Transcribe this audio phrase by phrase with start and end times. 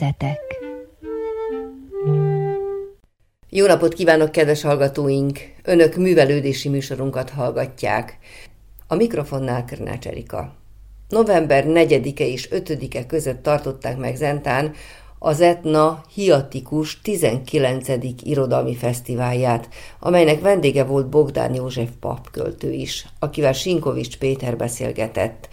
[0.00, 0.40] Metszetek
[3.48, 5.38] Jó napot kívánok, kedves hallgatóink!
[5.62, 8.18] Önök művelődési műsorunkat hallgatják.
[8.86, 10.54] A mikrofonnál Körnács Erika.
[11.08, 14.74] November 4-e és 5-e között tartották meg Zentán
[15.18, 17.88] az Etna Hiatikus 19.
[18.22, 19.68] irodalmi fesztiválját,
[20.00, 25.48] amelynek vendége volt Bogdán József papköltő is, akivel Sinkovics Péter beszélgetett.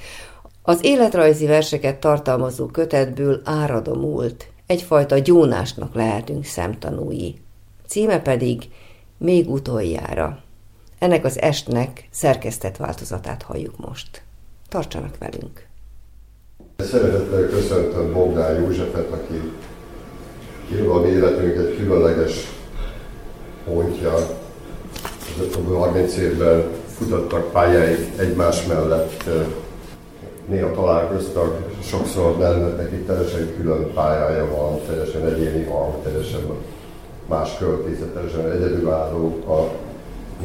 [0.66, 7.36] Az életrajzi verseket tartalmazó kötetből áradomult, egyfajta gyónásnak lehetünk szemtanúi.
[7.88, 8.70] Címe pedig
[9.18, 10.44] Még utoljára.
[11.00, 14.24] Ennek az estnek szerkesztett változatát halljuk most.
[14.70, 15.68] Tartsanak velünk!
[16.78, 19.52] Szeretettel köszöntöm Bogdán Józsefet, aki
[20.72, 22.34] irodalmi életünk egy különleges
[23.66, 24.14] pontja.
[24.14, 29.24] Az 30 évben futottak pályáig egymás mellett,
[30.48, 36.42] néha találkoztak, sokszor nem, neki teljesen külön pályája van, teljesen egyéni van, teljesen
[37.28, 39.44] más költészet, teljesen egyedülálló.
[39.48, 39.72] A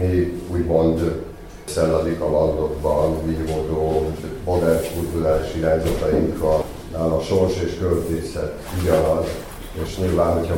[0.01, 1.23] mi úgymond
[1.65, 4.13] szellemi kalandokban vívódó
[4.45, 6.63] modern kulturális irányzataink van.
[7.13, 9.27] a sors és költészet ugyanaz,
[9.85, 10.55] és nyilván, hogyha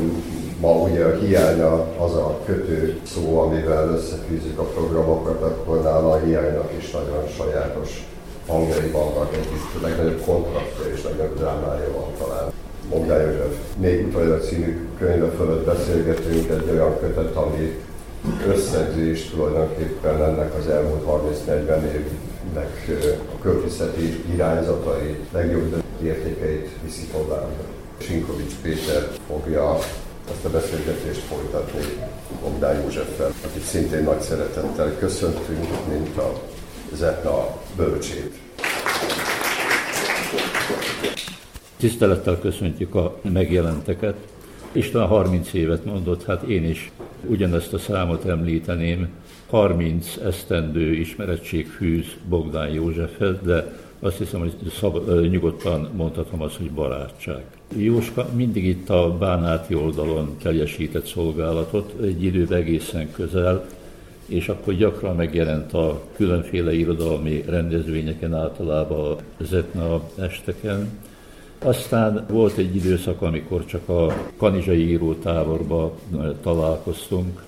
[0.60, 6.72] ma ugye hiányna az a kötő szó, amivel összefűzzük a programokat, akkor nála a hiánynak
[6.78, 8.08] is nagyon sajátos
[8.50, 9.82] hangjai vannak együtt.
[9.82, 12.52] Legnagyobb kontrasztja és legnagyobb drámája van talán.
[12.88, 17.78] Bogdály József még utoljára című könyve fölött beszélgetünk egy olyan kötet, ami
[18.46, 21.04] összegzés tulajdonképpen ennek az elmúlt
[21.46, 22.88] 30-40 évnek
[23.34, 27.48] a költészeti irányzatai legjobb értékeit viszi tovább.
[27.98, 29.78] Sinkovics Péter fogja
[30.30, 31.80] ezt a beszélgetést folytatni
[32.42, 36.32] Bogdán Józseffel, akit szintén nagy szeretettel köszöntünk, mint a
[36.94, 38.38] Zetna bölcsét.
[41.76, 44.14] Tisztelettel köszöntjük a megjelenteket.
[44.72, 46.90] Isten 30 évet mondott, hát én is
[47.26, 49.08] ugyanezt a számot említeném.
[49.46, 56.70] 30 esztendő ismerettség fűz Bogdán Józsefhez, de azt hiszem, hogy szab, nyugodtan mondhatom azt, hogy
[56.70, 57.44] barátság.
[57.76, 63.66] Jóska mindig itt a bánáti oldalon teljesített szolgálatot, egy időben egészen közel,
[64.30, 70.88] és akkor gyakran megjelent a különféle irodalmi rendezvényeken, általában az etna esteken.
[71.58, 75.98] Aztán volt egy időszak, amikor csak a kanizsai írótáborba
[76.42, 77.42] találkoztunk.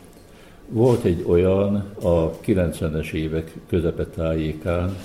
[0.68, 4.96] Volt egy olyan a 90-es évek közepetájékán,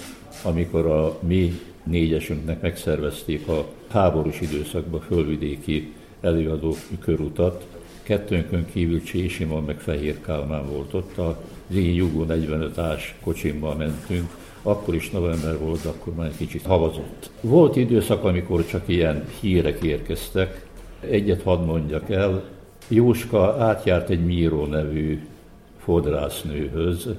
[0.43, 7.65] amikor a mi négyesünknek megszervezték a háborús időszakban fölvidéki előadó körutat.
[8.03, 14.29] Kettőnkön kívül Csésimon meg Fehér Kálmán volt ott, a Zigi Jugó 45 ás kocsimmal mentünk,
[14.61, 17.29] akkor is november volt, akkor már egy kicsit havazott.
[17.41, 20.65] Volt időszak, amikor csak ilyen hírek érkeztek.
[20.99, 22.43] Egyet hadd mondjak el,
[22.87, 25.21] Jóska átjárt egy Míró nevű
[25.77, 27.09] fodrásznőhöz.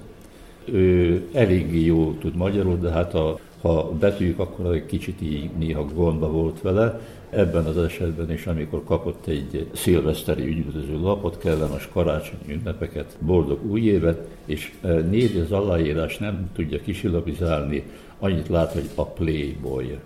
[0.64, 5.84] Ő eléggé jó tud magyarul, de hát a, ha betűjük, akkor egy kicsit így néha
[5.84, 7.00] gondba volt vele.
[7.30, 13.80] Ebben az esetben is, amikor kapott egy szilveszteri ügyvöző lapot, kellemes karácsonyi ünnepeket, boldog új
[13.80, 17.82] évet, és e, nézi az aláírás, nem tudja kisilabizálni,
[18.18, 19.98] annyit lát, hogy a Playboy.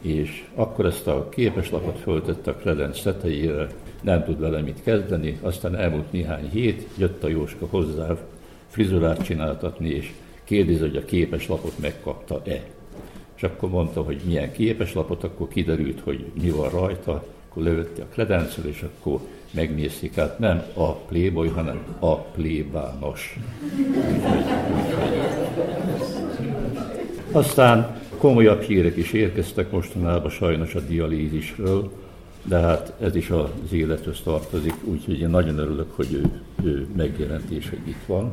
[0.00, 3.68] És akkor ezt a képeslapot föltette a kredenc tetejére,
[4.00, 8.16] nem tud vele mit kezdeni, aztán elmúlt néhány hét, jött a Jóska hozzá
[8.68, 10.12] frizurát csináltatni, és
[10.46, 12.62] kérdezi, hogy a képeslapot megkapta-e.
[13.36, 18.06] És akkor mondta, hogy milyen képeslapot, akkor kiderült, hogy mi van rajta, akkor levette a
[18.12, 19.20] kredencről, és akkor
[19.50, 23.38] megnézték, hát nem a playboy, hanem a plébános.
[27.32, 31.90] Aztán komolyabb hírek is érkeztek mostanában sajnos a dialízisről,
[32.42, 37.50] de hát ez is az élethez tartozik, úgyhogy én nagyon örülök, hogy ő, ő megjelent
[37.50, 38.32] itt van.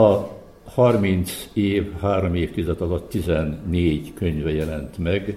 [0.00, 0.38] A
[0.74, 5.36] 30 év, három évtized alatt 14 könyve jelent meg,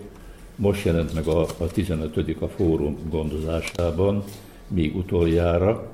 [0.55, 2.17] most jelent meg a, a 15.
[2.39, 4.23] a fórum gondozásában,
[4.67, 5.91] még utoljára.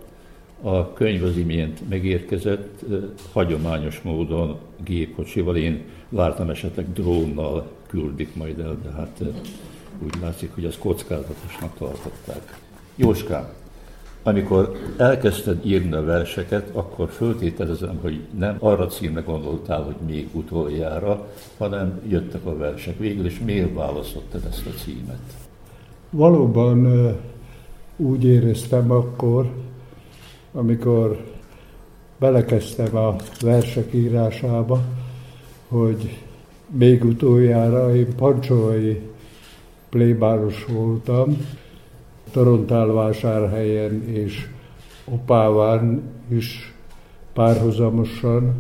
[0.62, 2.86] A könyv az imént megérkezett,
[3.31, 9.21] hagyományos módon gépkocsival, én vártam esetleg drónnal küldik majd el, de hát
[10.03, 12.59] úgy látszik, hogy az kockázatosnak tartották.
[12.95, 13.47] Jóskám,
[14.24, 21.27] amikor elkezdted írni a verseket, akkor föltételezem, hogy nem arra címre gondoltál, hogy még utoljára,
[21.57, 22.98] hanem jöttek a versek.
[22.98, 25.19] Végül is miért választottad ezt a címet?
[26.10, 26.88] Valóban
[27.98, 29.51] úgy éreztem akkor,
[30.51, 31.24] amikor
[32.19, 34.81] belekezdtem a versek írásába,
[35.68, 36.18] hogy
[36.69, 39.01] még utoljára én pancsolai
[39.89, 41.38] plébáros voltam,
[42.31, 44.47] Torontálvásárhelyen és
[45.05, 46.73] Opáván is
[47.33, 48.53] párhuzamosan,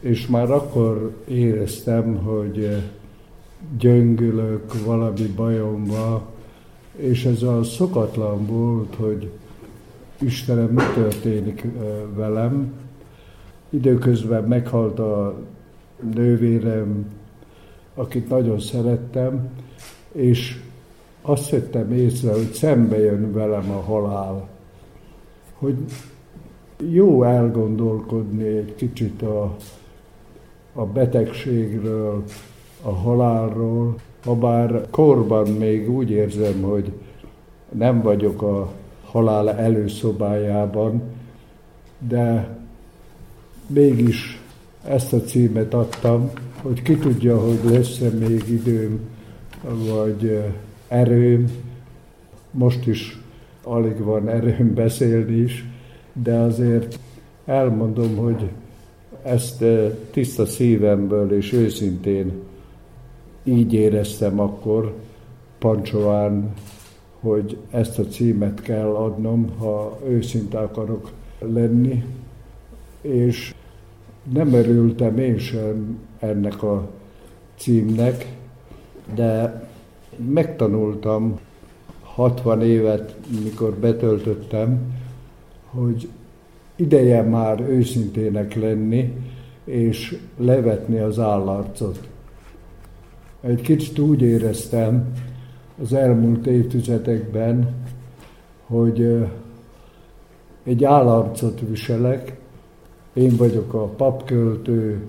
[0.00, 2.82] és már akkor éreztem, hogy
[3.78, 6.22] gyöngülök, valami bajom van,
[6.96, 9.30] és ez a szokatlan volt, hogy
[10.20, 11.66] Istenem, mi történik
[12.14, 12.72] velem.
[13.70, 15.38] Időközben meghalt a
[16.14, 17.06] nővérem,
[17.94, 19.48] akit nagyon szerettem,
[20.12, 20.60] és
[21.26, 24.48] azt vettem észre, hogy szembe jön velem a halál.
[25.58, 25.76] Hogy
[26.90, 29.56] jó elgondolkodni egy kicsit a,
[30.72, 32.24] a betegségről,
[32.82, 33.94] a halálról,
[34.24, 36.92] ha bár korban még úgy érzem, hogy
[37.72, 38.72] nem vagyok a
[39.04, 41.02] halál előszobájában,
[42.08, 42.56] de
[43.66, 44.42] mégis
[44.84, 46.30] ezt a címet adtam,
[46.62, 49.00] hogy ki tudja, hogy lesz-e még időm,
[49.88, 50.42] vagy
[50.88, 51.50] erőm.
[52.50, 53.20] Most is
[53.62, 55.64] alig van erőm beszélni is,
[56.12, 56.98] de azért
[57.44, 58.50] elmondom, hogy
[59.22, 59.64] ezt
[60.10, 62.32] tiszta szívemből és őszintén
[63.44, 64.94] így éreztem akkor
[65.58, 66.52] Pancsován,
[67.20, 72.04] hogy ezt a címet kell adnom, ha őszinte akarok lenni,
[73.00, 73.54] és
[74.32, 76.88] nem örültem én sem ennek a
[77.56, 78.36] címnek,
[79.14, 79.65] de
[80.32, 81.38] megtanultam
[82.02, 84.80] 60 évet, mikor betöltöttem,
[85.70, 86.08] hogy
[86.76, 89.14] ideje már őszintének lenni,
[89.64, 92.08] és levetni az állarcot.
[93.40, 95.12] Egy kicsit úgy éreztem
[95.82, 97.74] az elmúlt évtizedekben,
[98.66, 99.26] hogy
[100.62, 102.36] egy állarcot viselek,
[103.12, 105.06] én vagyok a papköltő,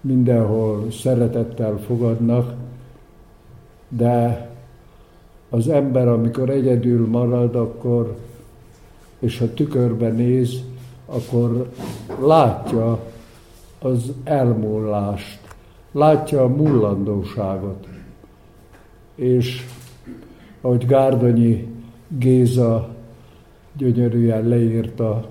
[0.00, 2.54] mindenhol szeretettel fogadnak,
[3.88, 4.48] de
[5.50, 8.16] az ember, amikor egyedül marad, akkor,
[9.18, 10.62] és ha tükörbe néz,
[11.06, 11.70] akkor
[12.20, 12.98] látja
[13.78, 15.40] az elmúlást,
[15.92, 17.86] látja a mullandóságot.
[19.14, 19.66] És
[20.60, 21.68] ahogy Gárdonyi
[22.08, 22.88] Géza
[23.76, 25.28] gyönyörűen leírta,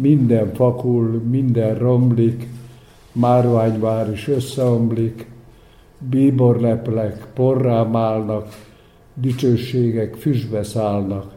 [0.00, 2.48] minden fakul, minden romlik,
[3.12, 5.26] márványvár is összeomlik,
[6.10, 8.48] bíborleplek porrá állnak,
[9.14, 11.32] dicsőségek füstbe szállnak.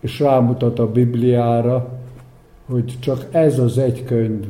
[0.00, 1.98] És rámutat a Bibliára,
[2.66, 4.44] hogy csak ez az egy könyv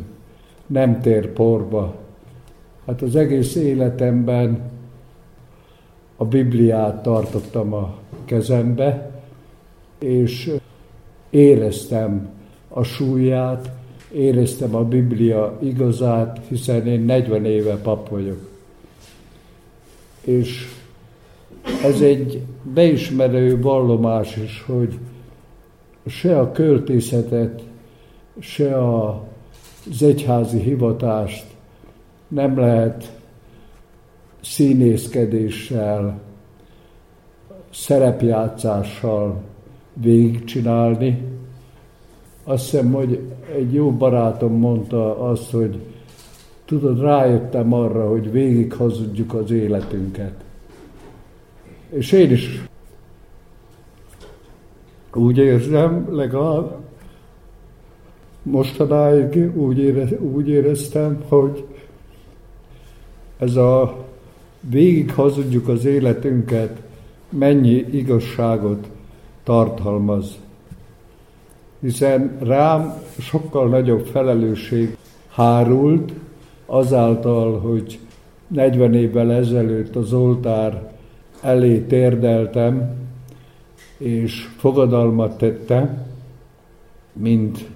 [0.67, 1.95] nem tér porba.
[2.87, 4.71] Hát az egész életemben
[6.17, 7.95] a Bibliát tartottam a
[8.25, 9.11] kezembe,
[9.99, 10.51] és
[11.31, 12.29] éreztem
[12.69, 13.71] a súlyát,
[14.13, 18.48] éreztem a Biblia igazát, hiszen én 40 éve pap vagyok.
[20.29, 20.67] És
[21.85, 24.99] ez egy beismerő vallomás is, hogy
[26.07, 27.63] se a költészetet,
[28.39, 29.25] se a,
[29.91, 31.47] az egyházi hivatást
[32.29, 33.13] nem lehet
[34.41, 36.21] színészkedéssel,
[37.71, 39.43] szerepjátszással
[39.93, 41.23] végigcsinálni.
[42.45, 43.21] Azt hiszem, hogy
[43.57, 45.81] egy jó barátom mondta azt, hogy
[46.69, 50.33] tudod, rájöttem arra, hogy végig hazudjuk az életünket.
[51.91, 52.63] És én is
[55.15, 56.77] úgy érzem, legalább
[58.43, 61.65] mostanáig úgy, érez, úgy éreztem, hogy
[63.39, 64.05] ez a
[64.61, 66.83] végig hazudjuk az életünket,
[67.29, 68.89] mennyi igazságot
[69.43, 70.39] tartalmaz.
[71.81, 74.97] Hiszen rám sokkal nagyobb felelősség
[75.29, 76.13] hárult
[76.71, 77.99] azáltal, hogy
[78.47, 80.93] 40 évvel ezelőtt az oltár
[81.43, 82.97] elé térdeltem,
[83.99, 86.07] és fogadalmat tettem,
[87.13, 87.69] mint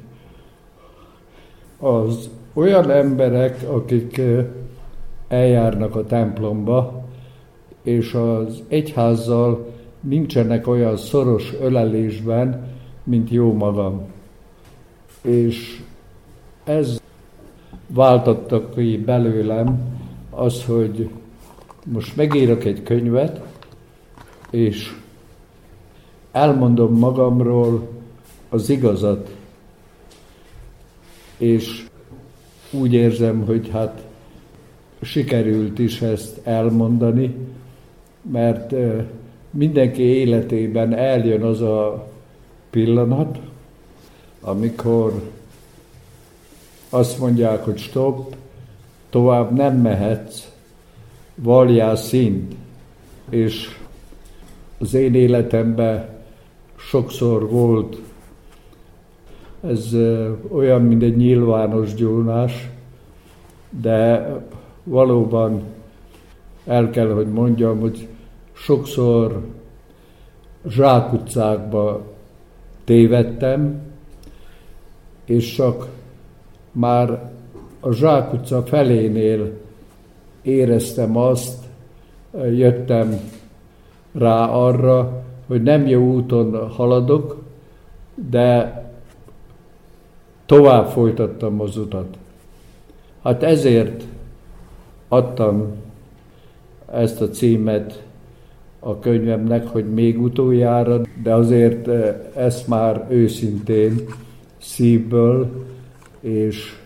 [1.78, 4.20] az olyan emberek, akik
[5.28, 7.04] eljárnak a templomba,
[7.82, 9.66] és az egyházzal
[10.00, 12.66] nincsenek olyan szoros ölelésben,
[13.04, 14.02] mint jó magam.
[15.22, 15.82] És
[16.64, 17.01] ez
[17.94, 19.80] váltotta ki belőlem
[20.30, 21.08] az, hogy
[21.84, 23.40] most megírok egy könyvet,
[24.50, 24.96] és
[26.32, 27.88] elmondom magamról
[28.48, 29.34] az igazat,
[31.36, 31.86] és
[32.70, 34.02] úgy érzem, hogy hát
[35.00, 37.34] sikerült is ezt elmondani,
[38.30, 38.74] mert
[39.50, 42.08] mindenki életében eljön az a
[42.70, 43.38] pillanat,
[44.40, 45.30] amikor
[46.94, 48.34] azt mondják, hogy stop,
[49.10, 50.50] tovább nem mehetsz,
[51.34, 52.54] valjál szint,
[53.30, 53.68] és
[54.78, 56.08] az én életemben
[56.76, 57.96] sokszor volt.
[59.60, 59.96] Ez
[60.48, 62.68] olyan, mint egy nyilvános gyónás,
[63.80, 64.26] de
[64.84, 65.62] valóban
[66.66, 68.08] el kell, hogy mondjam, hogy
[68.52, 69.46] sokszor
[70.68, 72.02] zsákutcákba
[72.84, 73.80] tévedtem,
[75.24, 75.88] és csak
[76.72, 77.30] már
[77.80, 79.50] a zsákutca felénél
[80.42, 81.64] éreztem azt,
[82.32, 83.20] jöttem
[84.12, 87.42] rá arra, hogy nem jó úton haladok,
[88.30, 88.82] de
[90.46, 92.16] tovább folytattam az utat.
[93.22, 94.04] Hát ezért
[95.08, 95.66] adtam
[96.92, 98.02] ezt a címet
[98.78, 104.00] a könyvemnek, hogy még utoljára, de azért eh, ezt már őszintén,
[104.58, 105.50] szívből
[106.22, 106.78] és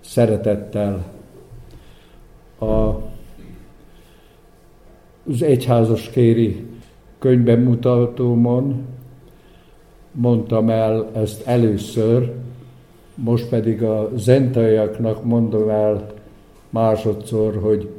[0.00, 1.04] szeretettel
[2.58, 2.64] a,
[5.28, 6.66] az egyházas kéri
[7.18, 8.84] könyvbemutatómon
[10.12, 12.32] mondtam el ezt először,
[13.14, 16.06] most pedig a zentaiaknak mondom el
[16.70, 17.90] másodszor, hogy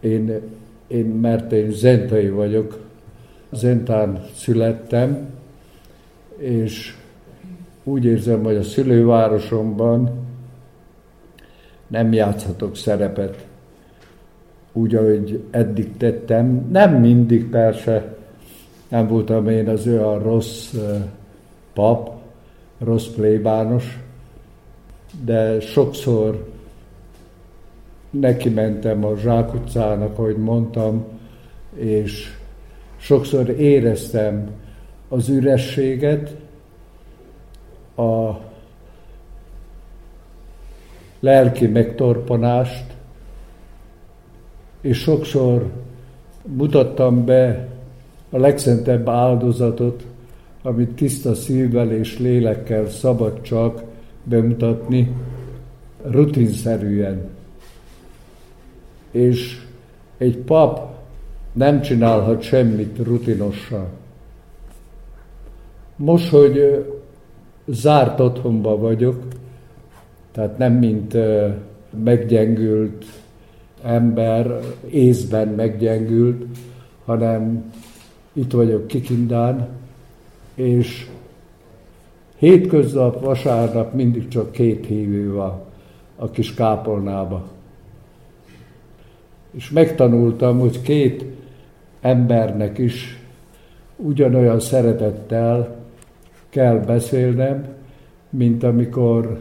[0.00, 0.40] én,
[0.86, 2.84] én mert én zentai vagyok,
[3.54, 5.28] Zentán születtem,
[6.36, 6.96] és
[7.84, 10.10] úgy érzem, hogy a szülővárosomban
[11.86, 13.46] nem játszhatok szerepet
[14.72, 16.68] úgy, ahogy eddig tettem.
[16.70, 18.16] Nem mindig persze,
[18.88, 20.74] nem voltam én az olyan rossz
[21.72, 22.10] pap,
[22.78, 23.98] rossz plébános,
[25.24, 26.52] de sokszor
[28.10, 31.04] neki mentem a zsákutcának, ahogy mondtam,
[31.74, 32.36] és
[32.96, 34.50] sokszor éreztem
[35.08, 36.36] az ürességet,
[37.96, 38.40] a
[41.20, 42.84] lelki megtorpanást,
[44.80, 45.70] és sokszor
[46.42, 47.68] mutattam be
[48.30, 50.04] a legszentebb áldozatot,
[50.62, 53.82] amit tiszta szívvel és lélekkel szabad csak
[54.24, 55.16] bemutatni,
[56.02, 57.28] rutinszerűen.
[59.10, 59.62] És
[60.18, 60.94] egy pap
[61.52, 63.86] nem csinálhat semmit rutinosan.
[65.96, 66.84] Most, hogy
[67.66, 69.22] zárt otthonba vagyok,
[70.32, 71.16] tehát nem mint
[72.04, 73.04] meggyengült
[73.82, 74.58] ember,
[74.90, 76.44] észben meggyengült,
[77.04, 77.72] hanem
[78.32, 79.68] itt vagyok Kikindán,
[80.54, 81.08] és
[82.36, 85.60] hétköznap, vasárnap mindig csak két hívő van
[86.16, 87.44] a kis kápolnába.
[89.50, 91.24] És megtanultam, hogy két
[92.00, 93.18] embernek is
[93.96, 95.83] ugyanolyan szeretettel
[96.54, 97.66] kell beszélnem,
[98.30, 99.38] mint amikor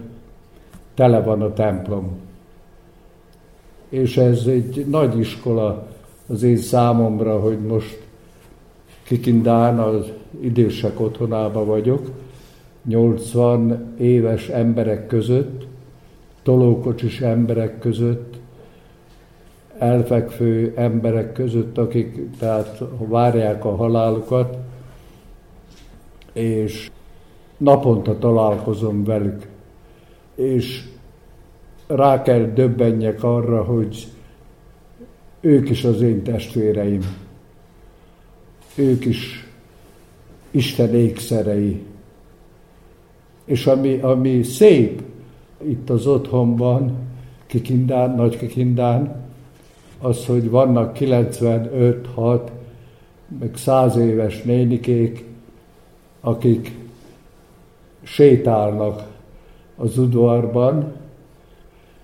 [0.93, 2.17] tele van a templom.
[3.89, 5.87] És ez egy nagy iskola
[6.27, 8.01] az én számomra, hogy most
[9.03, 12.09] Kikindán az idősek otthonába vagyok,
[12.85, 15.67] 80 éves emberek között,
[16.43, 18.35] tolókocsis emberek között,
[19.77, 24.57] elfekvő emberek között, akik tehát várják a halálukat,
[26.33, 26.91] és
[27.63, 29.47] naponta találkozom velük,
[30.35, 30.83] és
[31.87, 34.07] rá kell döbbenjek arra, hogy
[35.41, 37.01] ők is az én testvéreim,
[38.75, 39.47] ők is
[40.51, 41.83] Isten ékszerei.
[43.45, 45.01] És ami, ami szép
[45.63, 46.97] itt az otthonban,
[47.45, 49.21] Kikindán, Nagy Kikindán,
[49.99, 52.51] az, hogy vannak 95, 6,
[53.39, 55.25] meg 100 éves nénikék,
[56.21, 56.82] akik
[58.03, 59.03] sétálnak
[59.75, 60.93] az udvarban,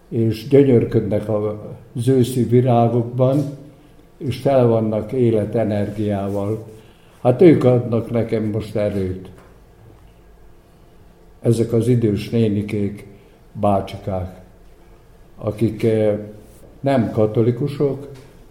[0.10, 3.39] és gyönyörködnek az őszi virágokban,
[4.18, 6.65] és fel vannak életenergiával.
[7.22, 9.29] Hát ők adnak nekem most erőt.
[11.41, 13.08] Ezek az idős nénikék,
[13.51, 14.41] bácsikák,
[15.38, 16.18] akik eh,
[16.79, 18.08] nem katolikusok,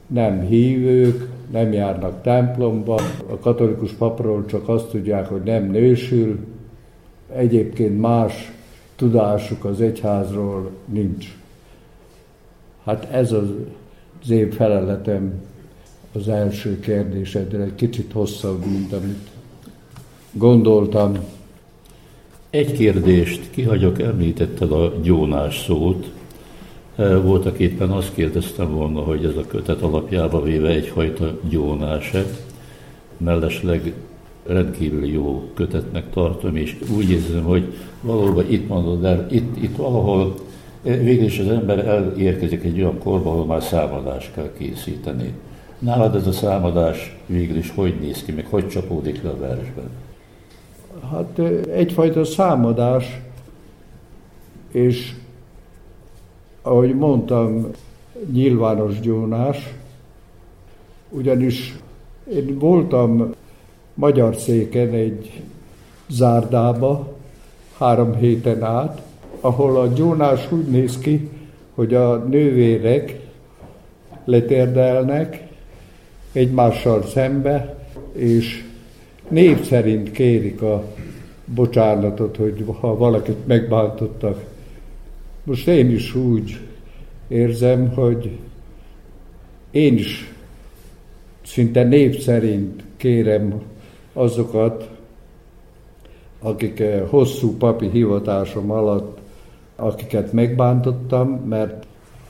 [0.07, 2.95] nem hívők, nem járnak templomba,
[3.31, 6.38] a katolikus papról csak azt tudják, hogy nem nősül,
[7.32, 8.52] egyébként más
[8.97, 11.37] tudásuk az egyházról nincs.
[12.85, 13.49] Hát ez az,
[14.30, 15.32] én feleletem
[16.12, 19.28] az első kérdésedre, egy kicsit hosszabb, mint amit
[20.32, 21.18] gondoltam.
[22.50, 26.11] Egy kérdést kihagyok, említetted a gyónás szót.
[27.23, 32.25] Voltak éppen azt kérdeztem volna, hogy ez a kötet alapjába véve egyfajta gyónás-e,
[33.16, 33.92] mellesleg
[34.49, 40.35] rendkívül jó kötetnek tartom, és úgy érzem, hogy valóban itt mondod el, itt, itt valahol
[40.83, 45.33] végül is az ember elérkezik egy olyan korba, ahol már számadást kell készíteni.
[45.78, 49.90] Nálad ez a számadás végül is hogy néz ki, meg hogy csapódik le a versben?
[51.11, 51.38] Hát
[51.69, 53.21] egyfajta számadás,
[54.73, 55.14] és
[56.62, 57.67] ahogy mondtam,
[58.33, 59.75] nyilvános gyónás,
[61.11, 61.78] ugyanis
[62.33, 63.35] én voltam
[63.99, 65.43] magyar széken egy
[66.09, 67.17] zárdába
[67.78, 69.02] három héten át,
[69.40, 71.28] ahol a gyónás úgy néz ki,
[71.75, 73.21] hogy a nővérek
[74.25, 75.49] letérdelnek
[76.33, 78.64] egymással szembe, és
[79.28, 80.85] név szerint kérik a
[81.45, 84.45] bocsánatot, hogy ha valakit megbántottak.
[85.45, 86.59] Most én is úgy
[87.28, 88.38] érzem, hogy
[89.71, 90.33] én is
[91.45, 93.62] szinte név szerint kérem
[94.18, 94.88] azokat,
[96.40, 99.18] akik eh, hosszú papi hivatásom alatt,
[99.76, 101.87] akiket megbántottam, mert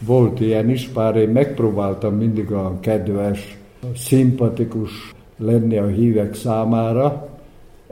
[0.07, 3.59] volt ilyen is, bár én megpróbáltam mindig a kedves,
[3.95, 7.28] szimpatikus lenni a hívek számára.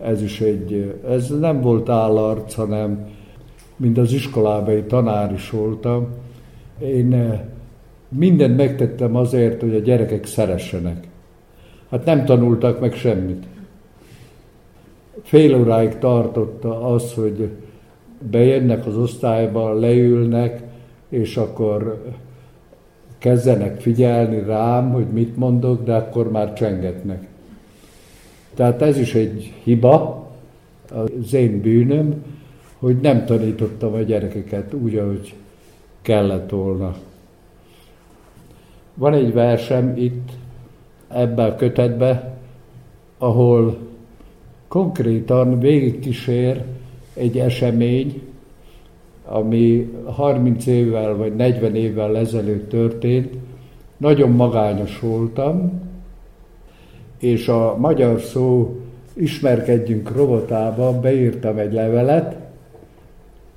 [0.02, 3.08] Ez is egy, ez nem volt állarc, hanem
[3.76, 6.06] mint az iskolában tanár is voltam.
[6.78, 7.40] Én eh,
[8.08, 11.08] mindent megtettem azért, hogy a gyerekek szeressenek.
[11.90, 13.46] Hát nem tanultak meg semmit.
[15.22, 17.50] Fél óráig tartotta az, hogy
[18.30, 20.62] bejönnek az osztályba, leülnek,
[21.08, 22.02] és akkor
[23.18, 27.26] kezdenek figyelni rám, hogy mit mondok, de akkor már csengetnek.
[28.54, 30.26] Tehát ez is egy hiba,
[30.94, 32.24] az én bűnöm,
[32.78, 35.34] hogy nem tanítottam a gyerekeket úgy, ahogy
[36.02, 36.94] kellett volna.
[38.94, 40.30] Van egy versem itt,
[41.08, 42.34] ebben a kötetben,
[43.18, 43.78] ahol
[44.68, 46.64] konkrétan végigkísér
[47.14, 48.22] egy esemény,
[49.24, 53.34] ami 30 évvel vagy 40 évvel ezelőtt történt.
[53.96, 55.82] Nagyon magányos voltam,
[57.18, 58.80] és a magyar szó
[59.14, 62.36] ismerkedjünk robotába beírtam egy levelet,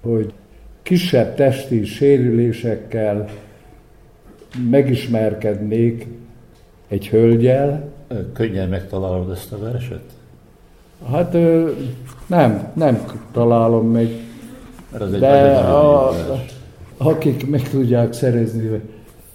[0.01, 0.33] hogy
[0.81, 3.29] kisebb testi sérülésekkel
[4.69, 6.07] megismerkednék
[6.87, 7.91] egy hölgyel.
[8.33, 10.18] Könnyen megtalálod ezt a verset?
[11.07, 11.37] Hát
[12.27, 14.09] nem, nem találom meg.
[15.19, 16.13] De a,
[16.97, 18.81] akik meg tudják szerezni.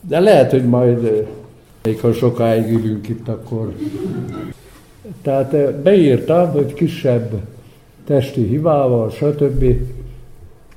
[0.00, 1.26] De lehet, hogy majd,
[1.82, 3.72] még ha sokáig ülünk itt, akkor...
[5.22, 7.32] Tehát beírtam, hogy kisebb
[8.04, 9.64] testi hibával, stb.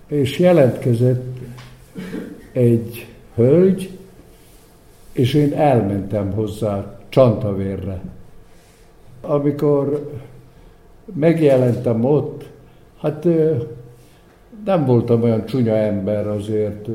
[0.08, 1.38] És jelentkezett
[2.52, 3.90] egy hölgy,
[5.12, 8.00] és én elmentem hozzá csantavérre.
[9.22, 10.12] Amikor
[11.14, 12.44] megjelentem ott,
[13.02, 13.28] hát
[14.66, 16.88] nem voltam olyan csúnya ember azért,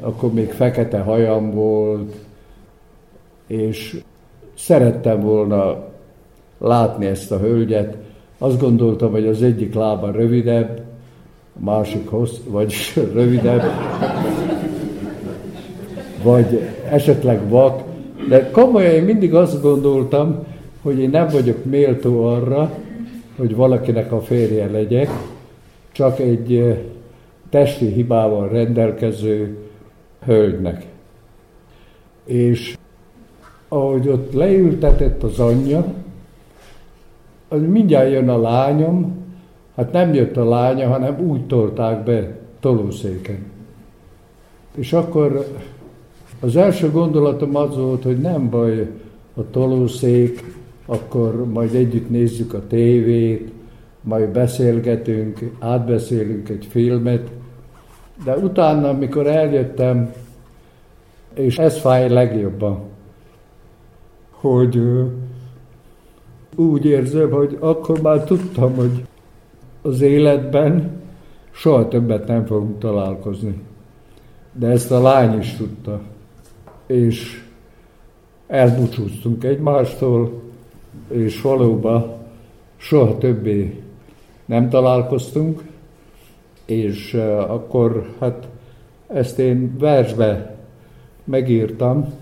[0.00, 2.14] akkor még fekete hajam volt,
[3.46, 4.00] és
[4.54, 5.84] szerettem volna
[6.58, 7.96] látni ezt a hölgyet.
[8.38, 10.80] Azt gondoltam, hogy az egyik lába rövidebb,
[11.60, 12.74] a másik hossz, vagy
[13.14, 13.62] rövidebb,
[16.22, 17.82] vagy esetleg vak,
[18.28, 20.46] de komolyan én mindig azt gondoltam,
[20.82, 22.72] hogy én nem vagyok méltó arra,
[23.38, 25.10] hogy valakinek a férje legyek,
[25.92, 26.78] csak egy
[27.50, 29.56] testi hibával rendelkező
[30.24, 30.86] hölgynek.
[32.24, 32.76] És
[33.68, 35.84] ahogy ott leültetett az anyja,
[37.48, 39.16] az mindjárt jön a lányom,
[39.76, 43.46] hát nem jött a lánya, hanem úgy tolták be tolószéken.
[44.74, 45.46] És akkor
[46.40, 48.90] az első gondolatom az volt, hogy nem baj
[49.34, 50.57] a tolószék,
[50.90, 53.52] akkor majd együtt nézzük a tévét,
[54.00, 57.30] majd beszélgetünk, átbeszélünk egy filmet,
[58.24, 60.12] de utána, amikor eljöttem,
[61.34, 62.80] és ez fáj legjobban,
[64.30, 64.82] hogy
[66.56, 69.06] úgy érzem, hogy akkor már tudtam, hogy
[69.82, 71.00] az életben
[71.50, 73.60] soha többet nem fogunk találkozni.
[74.52, 76.00] De ezt a lány is tudta
[76.88, 77.42] és
[78.46, 80.42] elbúcsúztunk egymástól,
[81.08, 82.16] és valóban
[82.76, 83.82] soha többé
[84.44, 85.62] nem találkoztunk,
[86.64, 87.14] és
[87.48, 88.48] akkor hát
[89.06, 90.56] ezt én versbe
[91.24, 92.12] megírtam,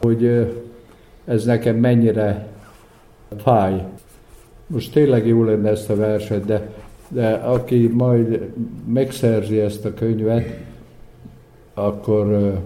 [0.00, 0.52] hogy
[1.24, 2.46] ez nekem mennyire
[3.36, 3.84] fáj.
[4.66, 6.70] Most tényleg jó lenne ezt a verset, de,
[7.08, 8.52] de aki majd
[8.86, 10.58] megszerzi ezt a könyvet,
[11.74, 12.58] akkor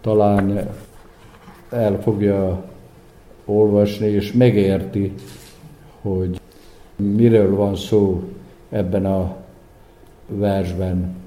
[0.00, 0.68] talán
[1.70, 2.64] el fogja
[3.48, 5.12] olvasni, és megérti,
[6.00, 6.40] hogy
[6.96, 8.22] miről van szó
[8.68, 9.36] ebben a
[10.26, 11.17] versben.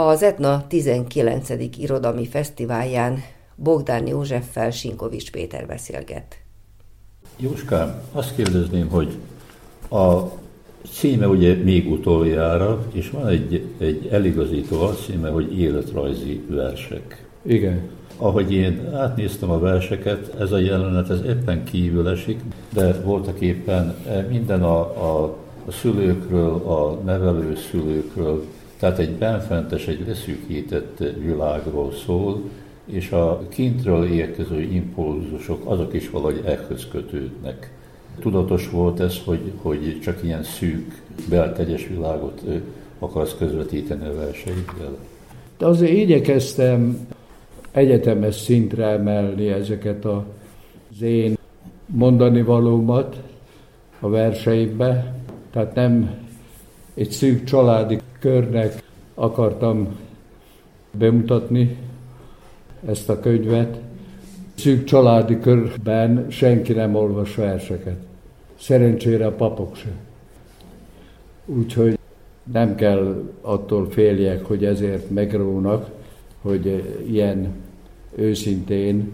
[0.00, 1.50] Az Etna 19.
[1.78, 3.18] irodalmi fesztiválján
[3.54, 6.36] Bogdán Józseffel Sinkovics Péter beszélget.
[7.36, 9.16] Jóskám, azt kérdezném, hogy
[9.90, 10.20] a
[10.92, 17.28] címe ugye még utoljára, és van egy, egy eligazító azt címe, hogy életrajzi versek.
[17.42, 17.88] Igen.
[18.16, 22.40] Ahogy én átnéztem a verseket, ez a jelenet ez éppen kívül esik,
[22.72, 28.44] de voltak éppen e, minden a, a, a szülőkről, a nevelő szülőkről,
[28.78, 32.42] tehát egy benfentes, egy leszűkített világról szól,
[32.84, 37.72] és a kintről érkező impulzusok, azok is valahogy ehhez kötődnek.
[38.20, 42.42] Tudatos volt ez, hogy, hogy csak ilyen szűk, beltegyes világot
[42.98, 44.96] akarsz közvetíteni a verseidkel?
[45.58, 47.06] De azért igyekeztem
[47.70, 50.24] egyetemes szintre emelni ezeket a,
[50.90, 51.36] az én
[51.86, 53.16] mondani valómat
[54.00, 55.14] a verseimbe.
[55.50, 56.10] Tehát nem
[56.98, 58.82] egy szűk családi körnek
[59.14, 59.96] akartam
[60.90, 61.76] bemutatni
[62.86, 63.80] ezt a könyvet.
[64.54, 67.96] Szűk családi körben senki nem olvas verseket.
[68.60, 69.88] Szerencsére a papok se.
[71.46, 71.98] Úgyhogy
[72.52, 75.90] nem kell attól féljek, hogy ezért megrónak,
[76.40, 77.48] hogy ilyen
[78.14, 79.10] őszintén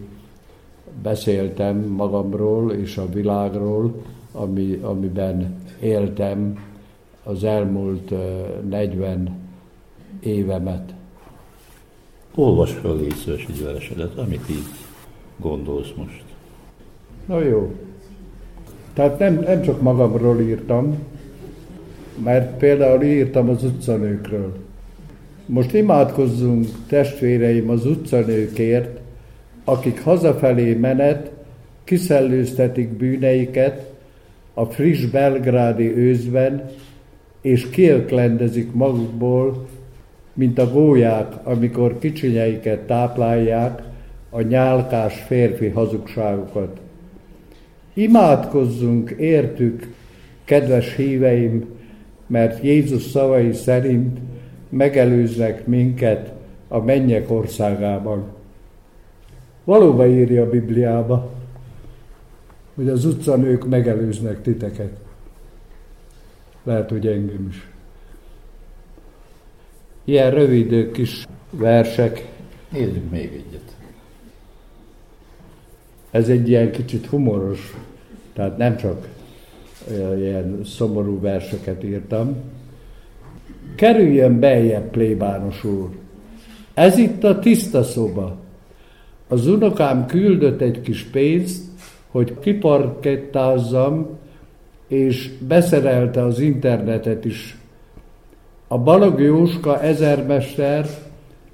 [1.03, 6.59] beszéltem magamról és a világról, ami, amiben éltem
[7.25, 8.13] az elmúlt
[8.69, 9.39] 40
[10.21, 10.95] évemet.
[12.35, 14.67] Olvas fel légy szíves egy veresedet, amit így
[15.37, 16.23] gondolsz most.
[17.27, 17.75] Na jó.
[18.93, 20.99] Tehát nem, nem csak magamról írtam,
[22.25, 24.57] mert például írtam az utcanőkről.
[25.47, 29.01] Most imádkozzunk, testvéreim, az utcanőkért,
[29.65, 31.31] akik hazafelé menet
[31.85, 33.93] kiszellőztetik bűneiket
[34.55, 36.71] a friss belgrádi őzben,
[37.45, 39.67] és kiöklendezik magukból,
[40.33, 43.83] mint a gólyák, amikor kicsinyeiket táplálják,
[44.31, 46.81] a nyálkás férfi hazugságokat.
[47.95, 49.95] Imádkozzunk értük,
[50.45, 51.65] kedves híveim,
[52.27, 54.19] mert Jézus szavai szerint
[54.69, 56.33] megelőznek minket
[56.69, 58.25] a mennyek országában.
[59.65, 61.31] Valóban írja a Bibliába,
[62.75, 65.03] hogy az utcanők megelőznek titeket.
[66.65, 67.69] Lehet, hogy engem is.
[70.05, 72.29] Ilyen rövid kis versek.
[72.69, 73.77] Nézzük még egyet.
[76.11, 77.75] Ez egy ilyen kicsit humoros,
[78.33, 79.09] tehát nem csak
[80.17, 82.37] ilyen szomorú verseket írtam.
[83.75, 85.89] Kerüljön beljebb, plébános úr.
[86.75, 88.37] Ez itt a tiszta szoba.
[89.29, 91.63] Az unokám küldött egy kis pénzt,
[92.11, 94.19] hogy kiparkettázzam,
[94.95, 97.57] és beszerelte az internetet is.
[98.69, 100.87] A Balog Jóska ezermester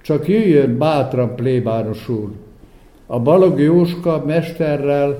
[0.02, 2.30] csak jöjjön bátran, plébános úr.
[3.06, 5.18] A Balog Jóska mesterrel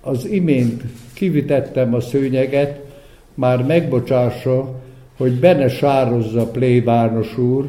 [0.00, 0.82] az imént
[1.14, 2.80] kivitettem a szőnyeget,
[3.34, 4.80] már megbocsássa,
[5.16, 7.66] hogy benne sározza plébános úr,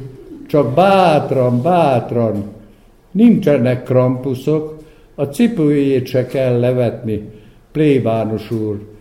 [0.47, 2.43] csak bátran, bátran,
[3.11, 4.83] nincsenek krampuszok,
[5.15, 7.29] a cipőjét se kell levetni,
[7.71, 8.94] plébános úr.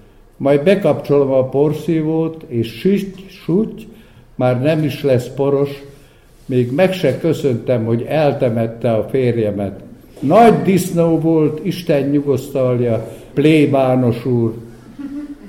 [0.44, 3.88] Majd bekapcsolom a porszívót, és süty, süty,
[4.34, 5.82] már nem is lesz poros,
[6.46, 9.80] még meg se köszöntem, hogy eltemette a férjemet.
[10.20, 14.54] Nagy disznó volt, Isten nyugosztalja, plébános úr.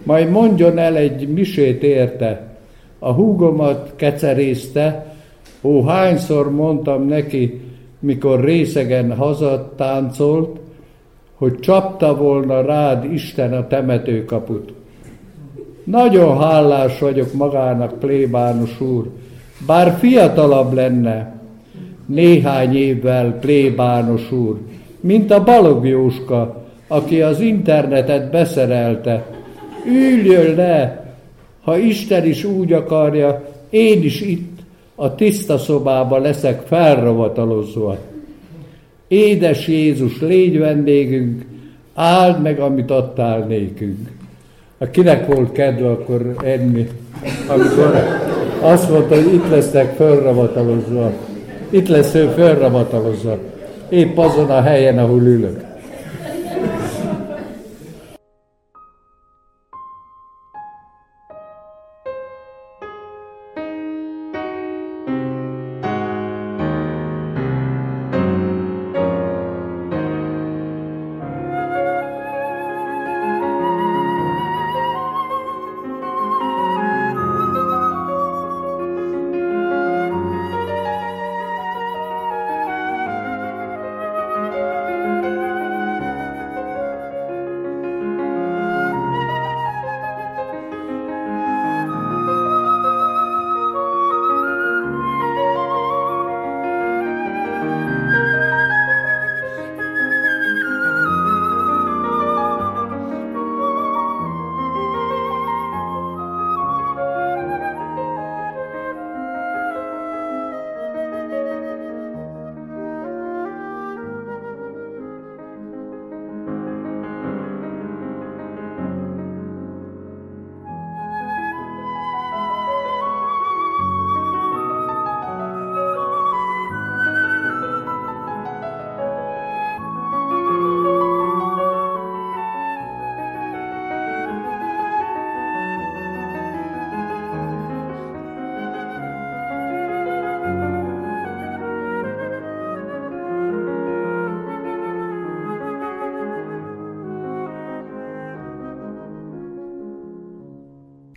[0.04, 2.58] Majd mondjon el egy misét érte.
[3.00, 5.16] A húgomat kecerészte,
[5.62, 7.62] ó, hányszor mondtam neki,
[8.00, 10.60] mikor részegen hazat táncolt,
[11.34, 14.75] hogy csapta volna rád Isten a temetőkaput.
[15.86, 19.10] Nagyon hálás vagyok magának, plébános úr,
[19.66, 21.40] bár fiatalabb lenne,
[22.06, 24.58] néhány évvel plébános úr,
[25.00, 29.26] mint a Balog Jóska, aki az internetet beszerelte.
[29.88, 31.06] Üljön le,
[31.62, 34.60] ha Isten is úgy akarja, én is itt
[34.96, 37.98] a tiszta szobába leszek felravatalozva.
[39.08, 41.46] Édes Jézus, légy vendégünk,
[41.94, 44.10] áld meg, amit adtál nékünk.
[44.80, 46.90] Ha kinek volt kedve, akkor enni,
[47.48, 47.94] amikor
[48.62, 51.12] azt mondta, hogy itt lesznek fölravatalozva.
[51.70, 53.38] Itt lesz ő fölravatalozva.
[53.90, 55.60] Épp azon a helyen, ahol ülök.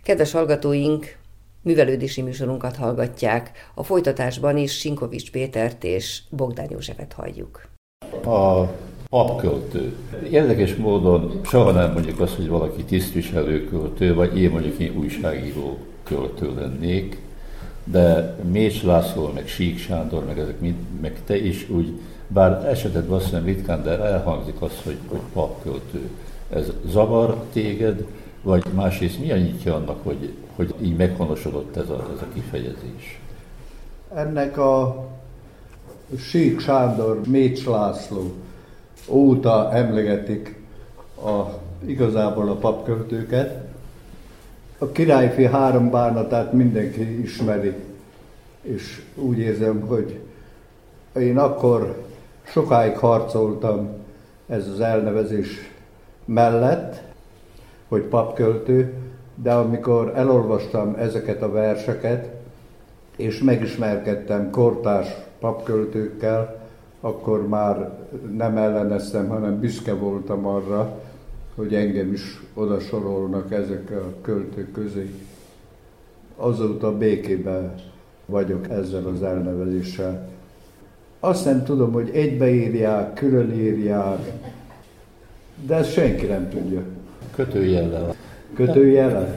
[0.09, 1.17] Kedves hallgatóink,
[1.61, 3.51] művelődési műsorunkat hallgatják.
[3.73, 7.67] A folytatásban is Sinkovics Pétert és Bogdán Józsefet halljuk.
[8.25, 8.65] A
[9.09, 9.95] papköltő.
[10.31, 15.77] Érdekes módon soha nem mondjuk azt, hogy valaki tisztviselő költő, vagy én mondjuk én újságíró
[16.03, 17.17] költő lennék,
[17.83, 23.09] de Mécs László, meg Sík Sándor, meg ezek mind, meg te is úgy, bár esetet
[23.09, 26.09] azt ritkán, de elhangzik az, hogy, hogy papköltő.
[26.49, 28.05] Ez zavar téged,
[28.41, 33.21] vagy másrészt mi a nyitja annak, hogy, hogy így meghonosodott ez a, ez a kifejezés?
[34.13, 35.05] Ennek a
[36.17, 38.31] Sík Sándor, Mécs László
[39.07, 40.59] óta emlegetik
[41.23, 43.67] a, igazából a papköltőket.
[44.77, 47.73] A királyfi három bánatát mindenki ismeri,
[48.61, 50.19] és úgy érzem, hogy
[51.15, 52.03] én akkor
[52.43, 53.89] sokáig harcoltam
[54.47, 55.47] ez az elnevezés
[56.25, 57.01] mellett,
[57.89, 58.93] hogy papköltő,
[59.35, 62.29] de amikor elolvastam ezeket a verseket,
[63.17, 65.07] és megismerkedtem kortárs
[65.39, 66.67] papköltőkkel,
[67.01, 67.91] akkor már
[68.37, 71.01] nem elleneztem, hanem büszke voltam arra,
[71.55, 75.13] hogy engem is oda sorolnak ezek a költők közé.
[76.35, 77.73] Azóta békében
[78.25, 80.29] vagyok ezzel az elnevezéssel.
[81.19, 84.31] Azt nem tudom, hogy egybeírják, külön írják,
[85.65, 86.81] de ezt senki nem tudja.
[87.39, 88.15] Kötőjellel.
[88.53, 89.35] Kötőjellel?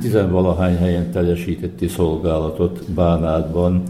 [0.00, 3.82] Tizenvalahány helyen teljesítetti szolgálatot Bánátban.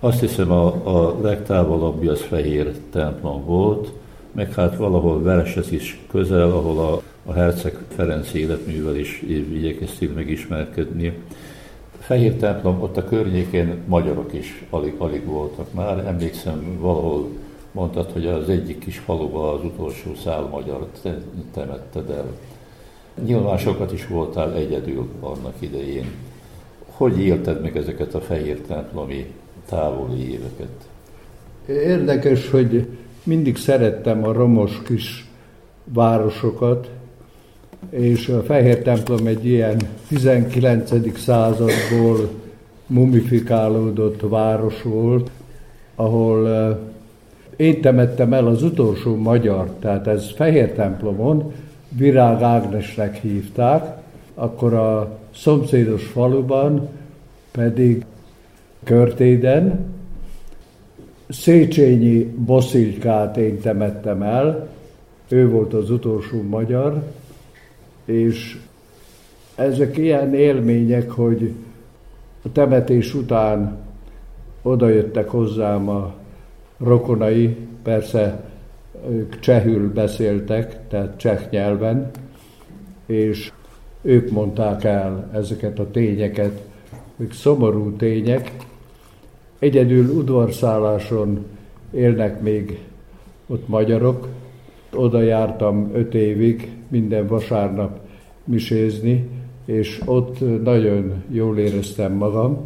[0.00, 3.92] Azt hiszem a, a legtávolabbi az Fehér templom volt,
[4.32, 11.18] meg hát valahol Vereshez is közel, ahol a, a Herceg Ferenc életművel is igyekeztél megismerkedni.
[11.98, 15.98] Fehér templom, ott a környékén magyarok is alig, alig voltak már.
[16.06, 17.28] Emlékszem, valahol
[17.74, 20.86] mondtad, hogy az egyik kis faluba az utolsó szál magyar
[21.52, 22.26] temetted el.
[23.24, 26.06] Nyilván sokat is voltál egyedül annak idején.
[26.86, 29.34] Hogy élted meg ezeket a fehér templomi
[29.68, 30.88] távoli éveket?
[31.66, 32.86] Érdekes, hogy
[33.22, 35.28] mindig szerettem a romos kis
[35.84, 36.90] városokat,
[37.90, 39.76] és a Fehér templom egy ilyen
[40.08, 41.18] 19.
[41.18, 42.30] századból
[42.86, 45.30] mumifikálódott város volt,
[45.94, 46.76] ahol eh,
[47.56, 51.52] én temettem el az utolsó magyar, tehát ez Fehér templomon,
[51.88, 53.96] Virág Ágnesnek hívták,
[54.34, 56.88] akkor a szomszédos faluban
[57.50, 58.04] pedig
[58.84, 59.92] Körtéden,
[61.28, 64.68] Széchenyi Boszilykát én temettem el,
[65.28, 67.02] ő volt az utolsó magyar,
[68.04, 68.58] és
[69.54, 71.52] ezek ilyen élmények, hogy
[72.42, 73.76] a temetés után
[74.62, 76.14] odajöttek hozzám a
[76.78, 78.44] rokonai, persze
[79.10, 82.10] ők csehül beszéltek, tehát cseh nyelven,
[83.06, 83.52] és
[84.02, 86.60] ők mondták el ezeket a tényeket,
[87.16, 88.52] ők szomorú tények.
[89.58, 91.46] Egyedül udvarszálláson
[91.90, 92.78] élnek még
[93.46, 94.28] ott magyarok.
[94.94, 97.98] Oda jártam öt évig, minden vasárnap
[98.44, 99.28] misézni,
[99.64, 102.58] és ott nagyon jól éreztem magam.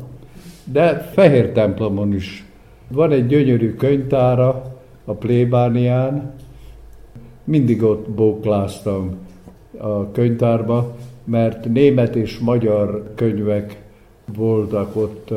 [0.65, 2.48] De Fehér templomon is
[2.89, 6.33] van egy gyönyörű könyvtára a plébánián,
[7.45, 9.17] mindig ott bókláztam
[9.79, 13.83] a könyvtárba, mert német és magyar könyvek
[14.37, 15.33] voltak ott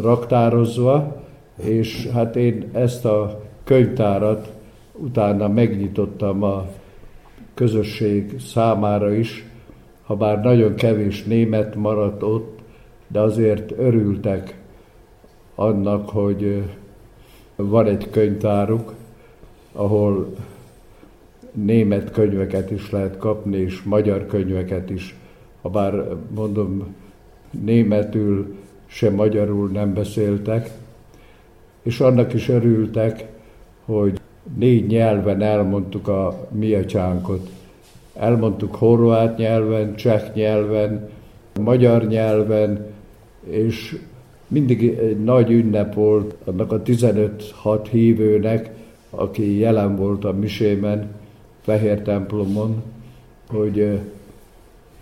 [0.00, 1.22] raktározva,
[1.62, 4.52] és hát én ezt a könyvtárat
[4.92, 6.66] utána megnyitottam a
[7.54, 9.46] közösség számára is,
[10.02, 12.58] ha bár nagyon kevés német maradt ott,
[13.08, 14.57] de azért örültek
[15.58, 16.62] annak, hogy
[17.56, 18.94] van egy könyvtáruk,
[19.72, 20.34] ahol
[21.52, 25.16] német könyveket is lehet kapni, és magyar könyveket is.
[25.62, 26.94] Ha bár mondom,
[27.50, 28.54] németül
[28.86, 30.70] se magyarul nem beszéltek,
[31.82, 33.26] és annak is örültek,
[33.84, 34.20] hogy
[34.56, 37.50] négy nyelven elmondtuk a mi atyánkot.
[38.14, 41.08] Elmondtuk horvát nyelven, cseh nyelven,
[41.60, 42.86] magyar nyelven,
[43.44, 43.98] és
[44.48, 48.70] mindig egy nagy ünnep volt annak a 15-6 hívőnek,
[49.10, 51.16] aki jelen volt a misémen,
[51.60, 52.82] Fehér templomon,
[53.48, 53.98] hogy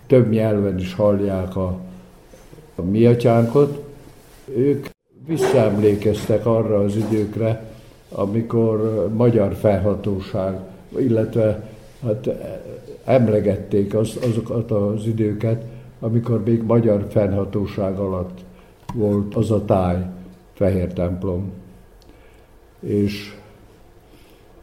[0.06, 1.78] több nyelven is hallják a,
[2.74, 3.84] a mi atyánkot.
[4.56, 4.86] Ők
[5.26, 7.70] visszaemlékeztek arra az időkre,
[8.10, 10.58] amikor magyar felhatóság,
[10.98, 11.68] illetve
[12.02, 12.28] hát
[13.04, 15.64] emlegették az, azokat az időket,
[16.00, 18.44] amikor még magyar fennhatóság alatt
[18.94, 20.06] volt az a táj,
[20.52, 21.52] Fehér templom.
[22.80, 23.34] És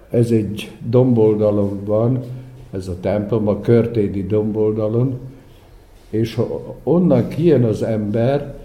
[0.10, 2.24] ez egy domboldalon van,
[2.72, 5.20] ez a templom, a körtédi domboldalon,
[6.10, 8.56] És ha onnan kijön az ember,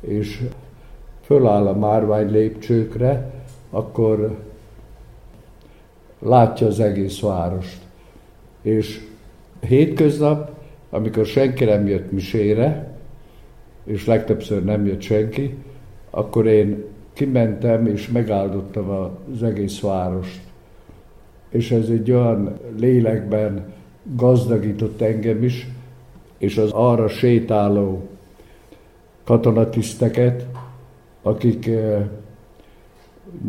[0.00, 0.42] és
[1.22, 3.32] föláll a márvány lépcsőkre,
[3.70, 4.38] akkor
[6.18, 7.78] látja az egész várost.
[8.62, 9.00] És
[9.60, 10.50] hétköznap,
[10.90, 12.87] amikor senki nem jött misére,
[13.88, 15.54] és legtöbbször nem jött senki,
[16.10, 18.90] akkor én kimentem és megáldottam
[19.32, 20.40] az egész várost.
[21.50, 23.72] És ez egy olyan lélekben
[24.16, 25.66] gazdagított engem is,
[26.38, 28.08] és az arra sétáló
[29.24, 30.46] katonatiszteket,
[31.22, 31.70] akik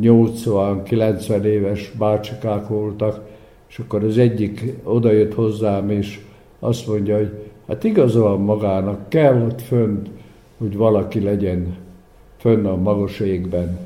[0.02, 3.28] 80-90 eh, éves bácsikák voltak,
[3.70, 6.20] és akkor az egyik odajött hozzám, és
[6.60, 10.10] azt mondja, hogy hát igazol magának, kell ott fönt,
[10.60, 11.76] hogy valaki legyen
[12.38, 13.78] fönn a magas égben.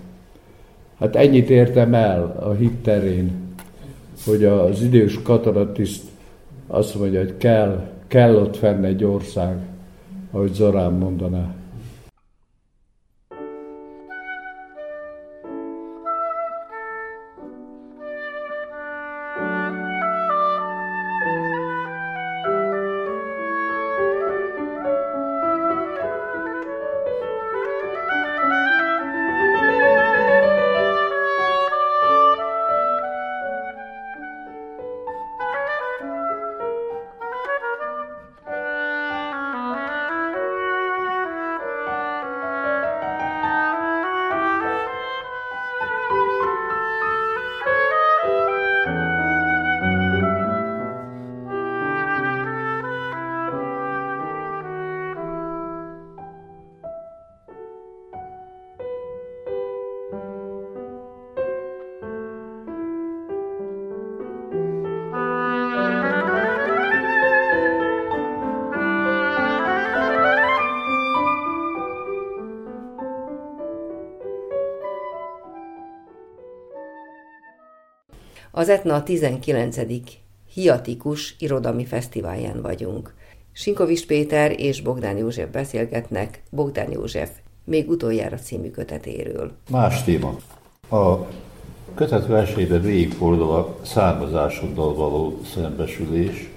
[1.00, 3.32] Hát ennyit értem el a hit terén,
[4.26, 6.04] hogy az idős katonatiszt
[6.68, 9.58] azt mondja, hogy kell, kell ott fenn egy ország,
[10.32, 11.54] ahogy Zorán mondaná.
[78.56, 79.78] Az Etna 19.
[80.54, 83.14] Hiatikus irodalmi fesztiválján vagyunk.
[83.52, 87.30] Sinkovics Péter és Bogdán József beszélgetnek Bogdán József
[87.64, 89.52] még utoljára című kötetéről.
[89.70, 90.36] Más téma.
[90.90, 91.28] A
[91.96, 96.50] kötet versében végigfordul a származásoddal való szembesülés,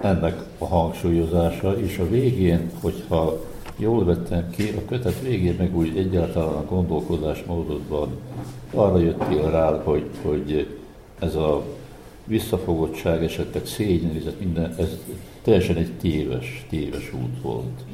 [0.00, 3.44] ennek a hangsúlyozása, és a végén, hogyha
[3.76, 8.18] jól vettem ki, a kötet végén meg úgy egyáltalán a gondolkodásmódodban
[8.74, 10.78] arra jöttél rá, hogy, hogy
[11.20, 11.64] ez a
[12.24, 14.98] visszafogottság, esetleg szégyenlizet, minden, ez
[15.42, 17.84] teljesen egy téves, téves út volt.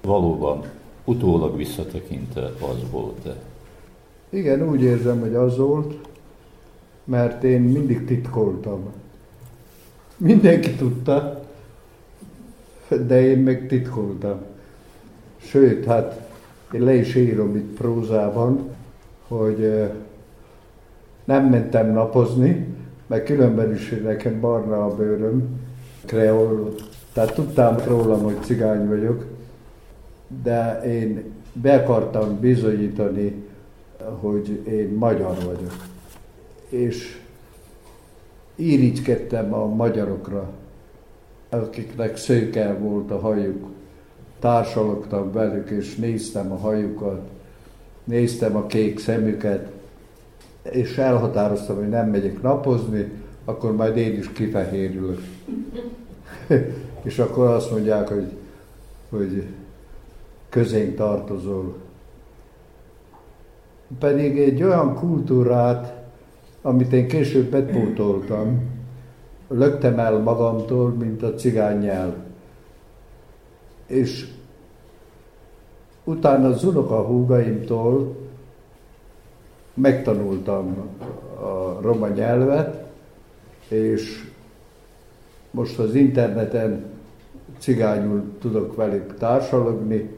[0.00, 0.64] Valóban
[1.04, 3.36] utólag visszatekintve az volt-e?
[4.28, 5.94] Igen, úgy érzem, hogy az volt,
[7.04, 8.92] mert én mindig titkoltam.
[10.16, 11.44] Mindenki tudta,
[12.88, 14.40] de én meg titkoltam.
[15.36, 16.30] Sőt, hát
[16.72, 18.70] én le is írom itt prózában,
[19.28, 19.90] hogy eh,
[21.24, 22.66] nem mentem napozni,
[23.06, 25.60] meg különben is nekem barna a bőröm,
[26.04, 26.74] kreol,
[27.12, 29.24] tehát tudtam rólam, hogy cigány vagyok,
[30.42, 33.44] de én be akartam bizonyítani,
[34.20, 35.86] hogy én magyar vagyok.
[36.68, 37.20] És
[38.56, 40.50] írítkedtem a magyarokra,
[41.48, 43.66] akiknek szőke volt a hajuk.
[44.38, 47.28] Társalogtam velük, és néztem a hajukat,
[48.04, 49.73] néztem a kék szemüket,
[50.70, 53.12] és elhatároztam, hogy nem megyek napozni,
[53.44, 55.20] akkor majd én is kifehérülök.
[57.02, 58.32] és akkor azt mondják, hogy,
[59.10, 59.46] hogy
[60.48, 61.74] közénk tartozol.
[63.98, 66.02] Pedig egy olyan kultúrát,
[66.62, 68.62] amit én később betpótoltam,
[69.48, 72.14] löktem el magamtól, mint a cigány nyelv.
[73.86, 74.28] És
[76.04, 78.16] utána az unoka húgaimtól
[79.74, 80.76] megtanultam
[81.40, 82.84] a roma nyelvet,
[83.68, 84.30] és
[85.50, 86.84] most az interneten
[87.58, 90.10] cigányul tudok velük társalogni,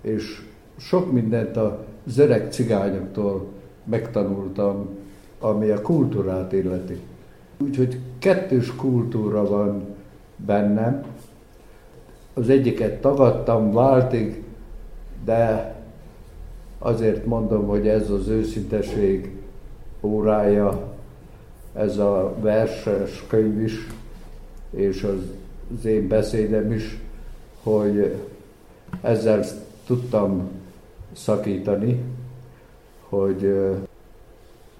[0.00, 0.42] és
[0.76, 3.46] sok mindent az öreg cigányoktól
[3.84, 4.88] megtanultam,
[5.40, 7.00] ami a kultúrát illeti.
[7.58, 9.84] Úgyhogy kettős kultúra van
[10.36, 11.02] bennem.
[12.34, 14.42] Az egyiket tagadtam váltig,
[15.24, 15.74] de
[16.78, 19.36] Azért mondom, hogy ez az őszinteség
[20.00, 20.96] órája,
[21.74, 23.86] ez a verses könyv is,
[24.70, 27.00] és az, én beszédem is,
[27.62, 28.14] hogy
[29.00, 29.44] ezzel
[29.86, 30.50] tudtam
[31.12, 32.02] szakítani,
[33.08, 33.56] hogy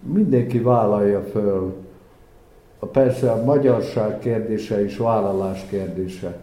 [0.01, 1.75] mindenki vállalja föl.
[2.93, 6.41] Persze a magyarság kérdése is vállalás kérdése.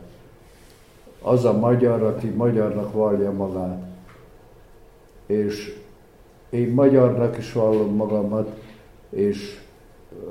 [1.22, 3.85] az a magyar, aki magyarnak vallja magát.
[5.26, 5.80] És
[6.50, 8.60] én magyarnak is vallom magamat,
[9.10, 9.60] és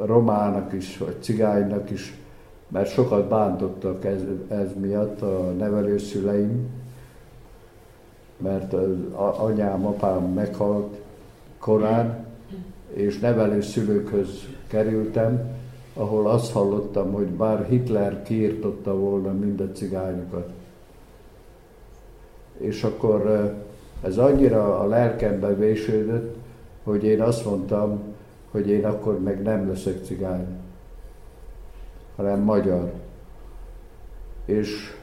[0.04, 2.18] romának is, vagy cigánynak is,
[2.68, 6.66] mert sokat bántottak ez, ez miatt a nevelőszüleim,
[8.36, 8.96] mert az
[9.38, 10.96] anyám, apám meghalt
[11.58, 12.26] korán,
[12.92, 15.52] és nevelőszülőkhöz kerültem,
[15.94, 20.50] ahol azt hallottam, hogy bár Hitler kiirtotta volna mind a cigányokat.
[22.58, 23.50] És akkor eh,
[24.04, 26.36] ez annyira a lelkembe vésődött,
[26.82, 28.00] hogy én azt mondtam,
[28.50, 30.46] hogy én akkor meg nem leszek cigány,
[32.16, 32.92] hanem magyar.
[34.44, 34.96] És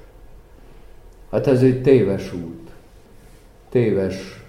[1.32, 2.72] hát ez egy téves út.
[3.70, 4.46] Téves,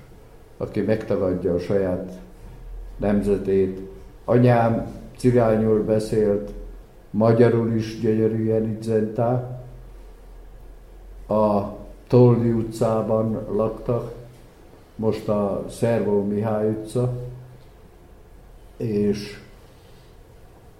[0.56, 2.12] aki megtagadja a saját
[2.96, 3.80] nemzetét.
[4.24, 4.86] Anyám
[5.16, 6.50] cigányul beszélt,
[7.10, 9.60] magyarul is gyönyörűen idzentá.
[11.28, 11.62] A
[12.06, 14.21] Toldi utcában laktak,
[15.02, 17.12] most a Szervó Mihály utca,
[18.76, 19.40] és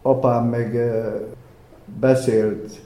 [0.02, 1.14] apám meg eh,
[2.00, 2.80] beszélt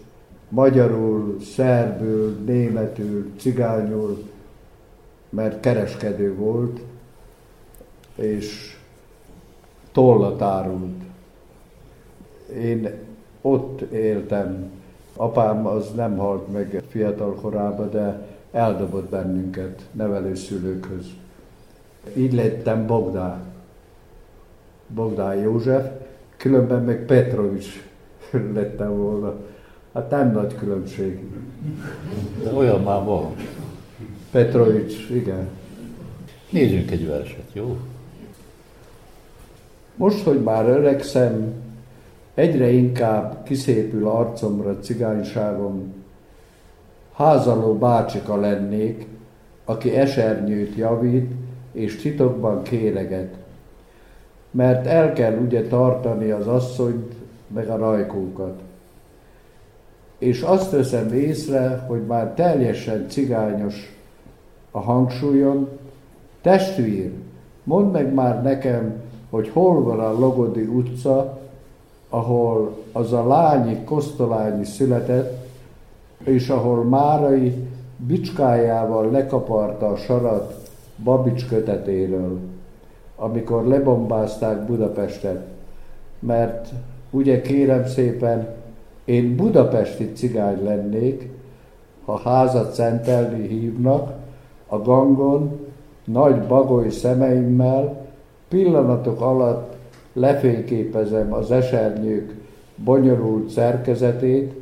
[0.49, 4.29] magyarul, szerbül, németül, cigányul,
[5.29, 6.81] mert kereskedő volt,
[8.15, 8.77] és
[9.93, 11.03] tollat árult.
[12.55, 12.91] Én
[13.41, 14.71] ott éltem.
[15.17, 21.07] Apám az nem halt meg fiatal korában, de eldobott bennünket nevelőszülőkhöz.
[22.15, 23.41] Így lettem Bogdán.
[24.87, 25.87] Bogdán József,
[26.37, 27.83] különben meg Petrovics
[28.55, 29.35] lettem volna.
[29.95, 31.21] Hát nem nagy különbség.
[32.43, 33.35] De olyan már van.
[34.31, 35.49] Petrovics, igen.
[36.51, 37.77] Nézzünk egy verset, jó?
[39.97, 41.53] Most, hogy már öregszem,
[42.35, 45.95] egyre inkább kiszépül arcomra cigányságom,
[47.13, 49.07] házaló bácsika lennék,
[49.65, 51.31] aki esernyőt javít
[51.77, 53.35] és titokban kéreget.
[54.51, 57.13] Mert el kell ugye tartani az asszonyt,
[57.47, 58.61] meg a rajkókat.
[60.19, 63.97] És azt veszem észre, hogy már teljesen cigányos
[64.71, 65.69] a hangsúlyon,
[66.41, 67.13] testvér,
[67.65, 68.95] mondd meg már nekem,
[69.31, 71.39] hogy hol van a Logodi utca,
[72.09, 75.47] ahol az a lányi Kosztolányi született,
[76.25, 80.66] és ahol Márai bicskájával lekaparta a sarat
[81.05, 82.39] Babics kötetéről,
[83.17, 85.47] amikor lebombázták Budapestet.
[86.19, 86.69] Mert
[87.11, 88.55] ugye kérem szépen,
[89.05, 91.31] én budapesti cigány lennék,
[92.05, 94.13] ha házat szentelni hívnak,
[94.67, 95.59] a gangon,
[96.05, 98.07] nagy bagoly szemeimmel,
[98.49, 99.77] pillanatok alatt
[100.13, 102.35] lefényképezem az esernyők
[102.85, 104.53] bonyolult szerkezetét,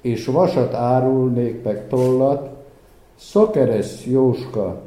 [0.00, 2.48] és vasat árulnék meg tollat,
[3.16, 4.80] Szokeres Jóska,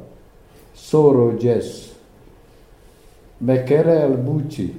[0.74, 1.88] Szóró Jess,
[3.38, 4.74] Mekerel Bucsi,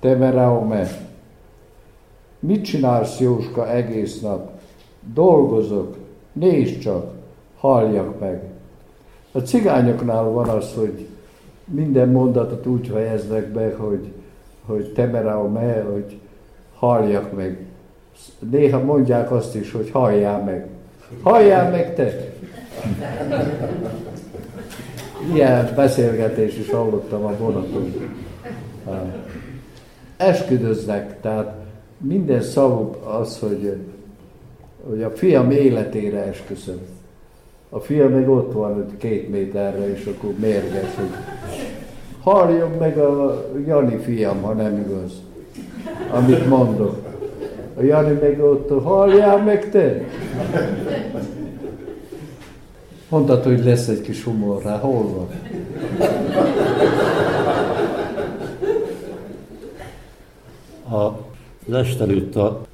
[0.00, 0.88] Temeraume.
[2.38, 4.50] Mit csinálsz Jóska egész nap?
[5.14, 5.96] Dolgozok,
[6.32, 7.12] nézd csak,
[7.58, 8.42] halljak meg.
[9.32, 11.06] A cigányoknál van az, hogy
[11.64, 14.12] minden mondatot úgy fejeznek be, hogy,
[14.66, 16.18] hogy temeraume, hogy
[16.74, 17.66] halljak meg.
[18.50, 20.66] Néha mondják azt is, hogy halljál meg.
[21.22, 22.34] Halljál meg te!
[25.34, 27.94] Ilyen beszélgetés is hallottam a vonaton.
[30.16, 31.54] Esküdöznek, tehát
[31.98, 33.76] minden szavuk az, hogy,
[34.88, 36.80] hogy a fiam életére esküszöm.
[37.68, 41.10] A fiam meg ott van, hogy két méterre, és akkor mérges, hogy
[42.22, 45.12] halljon meg a Jani fiam, ha nem igaz,
[46.10, 46.96] amit mondok.
[47.76, 50.04] A Jani meg ott, halljál meg te?
[53.10, 55.28] Mondtad, hogy lesz egy kis humor rá, hol van?
[61.00, 61.18] A
[61.72, 62.66] este előtt a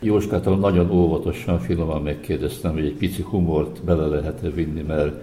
[0.00, 5.14] Jóskától nagyon óvatosan, finoman megkérdeztem, hogy egy pici humort bele lehet-e vinni, mert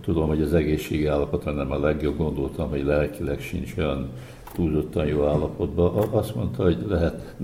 [0.00, 4.08] tudom, hogy az egészségi állapota nem a legjobb, gondoltam, hogy lelkileg sincs olyan
[4.54, 6.08] túlzottan jó állapotban.
[6.10, 7.34] Azt mondta, hogy lehet,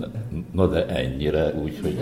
[0.52, 1.98] na de ennyire, úgyhogy...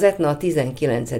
[0.00, 1.10] Az Etna a 19.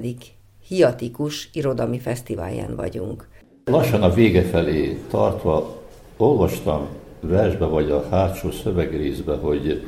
[0.67, 3.29] Hiatikus irodalmi fesztiválján vagyunk.
[3.65, 5.77] Lassan a vége felé tartva
[6.17, 6.87] olvastam
[7.21, 9.87] versbe vagy a hátsó szövegrészbe, hogy,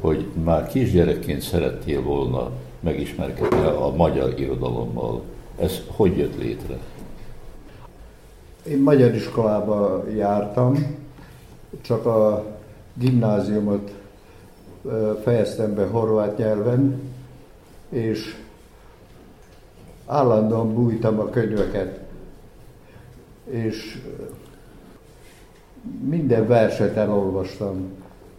[0.00, 5.22] hogy már kisgyerekként szerettél volna megismerkedni a magyar irodalommal.
[5.60, 6.78] Ez hogy jött létre?
[8.68, 10.96] Én magyar iskolába jártam,
[11.80, 12.44] csak a
[12.94, 13.90] gimnáziumot
[15.22, 17.12] fejeztem be horvát nyelven,
[17.94, 18.36] és
[20.06, 22.00] állandóan bújtam a könyveket,
[23.44, 24.02] és
[26.04, 27.92] minden verset elolvastam,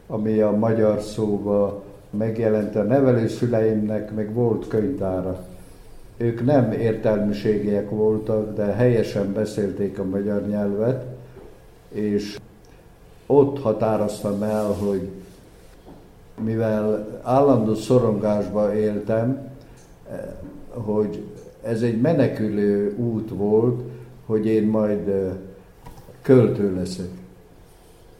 [0.07, 5.45] ami a magyar szóba megjelent a nevelőszüleimnek, meg volt könyvtára.
[6.17, 11.05] Ők nem értelmiségiek voltak, de helyesen beszélték a magyar nyelvet,
[11.89, 12.37] és
[13.25, 15.09] ott határoztam el, hogy
[16.43, 19.47] mivel állandó szorongásba éltem,
[20.69, 21.23] hogy
[21.63, 23.81] ez egy menekülő út volt,
[24.25, 25.11] hogy én majd
[26.21, 27.09] költő leszek.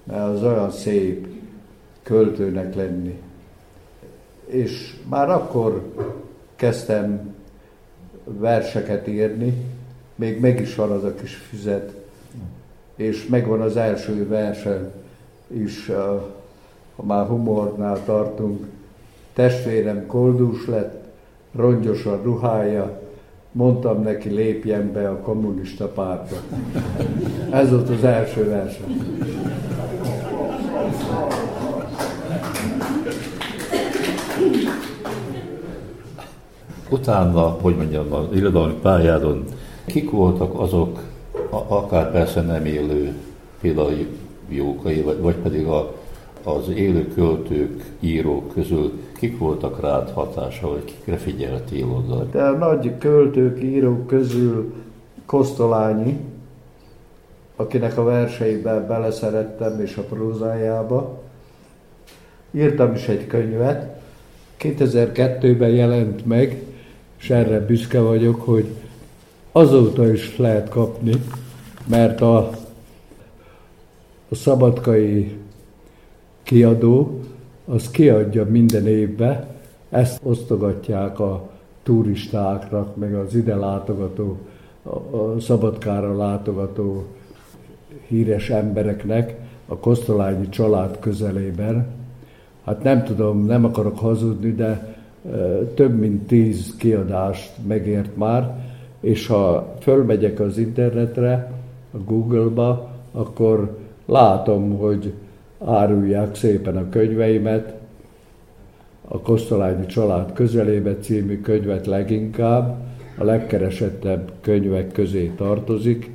[0.03, 1.27] Mert az olyan szép
[2.03, 3.21] költőnek lenni.
[4.45, 5.93] És már akkor
[6.55, 7.33] kezdtem
[8.23, 9.53] verseket írni,
[10.15, 11.93] még meg is van az a kis füzet,
[12.95, 14.91] és megvan az első verse
[15.47, 15.91] is,
[16.95, 18.65] ha már humornál tartunk.
[19.33, 21.05] Testvérem koldús lett,
[21.55, 22.99] rongyos a ruhája,
[23.51, 26.35] mondtam neki, lépjen be a kommunista pártba.
[27.51, 28.79] Ez volt az első verse.
[36.89, 39.43] Utána, hogy mondjam, az irodalmi pályádon
[39.85, 40.99] kik voltak azok,
[41.67, 43.13] akár persze nem élő
[43.61, 44.07] például
[44.47, 45.93] jókai, vagy, vagy pedig a,
[46.45, 52.23] az élő költők, írók közül kik voltak rád hatása, vagy kikre figyeltél oda?
[52.23, 54.73] De a nagy költők, írók közül
[55.25, 56.19] Kosztolányi,
[57.55, 61.21] akinek a verseiben beleszerettem, és a prózájába.
[62.51, 64.01] Írtam is egy könyvet,
[64.59, 66.63] 2002-ben jelent meg,
[67.19, 68.65] és erre büszke vagyok, hogy
[69.51, 71.13] azóta is lehet kapni,
[71.87, 72.37] mert a,
[74.29, 75.37] a szabadkai
[76.45, 77.19] kiadó
[77.65, 79.45] az kiadja minden évben,
[79.89, 81.49] ezt osztogatják a
[81.83, 84.37] turistáknak, meg az ide látogató,
[85.11, 87.03] a Szabadkára látogató
[88.07, 89.35] híres embereknek
[89.67, 91.87] a Kosztolányi család közelében.
[92.63, 94.95] Hát nem tudom, nem akarok hazudni, de
[95.73, 98.63] több mint tíz kiadást megért már,
[98.99, 101.51] és ha fölmegyek az internetre,
[101.91, 105.13] a Google-ba, akkor látom, hogy
[105.65, 107.73] árulják szépen a könyveimet,
[109.07, 112.77] a Kosztolányi Család közelébe című könyvet leginkább,
[113.17, 116.09] a legkeresettebb könyvek közé tartozik,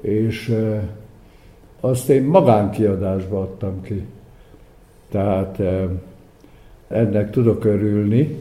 [0.00, 0.56] és
[1.80, 4.06] azt én magánkiadásba adtam ki.
[5.10, 5.62] Tehát
[6.88, 8.36] ennek tudok örülni,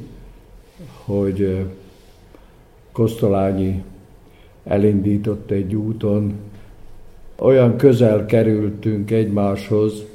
[1.06, 1.66] hogy
[2.92, 3.84] Kosztolányi
[4.64, 6.34] elindított egy úton,
[7.36, 10.06] olyan közel kerültünk egymáshoz,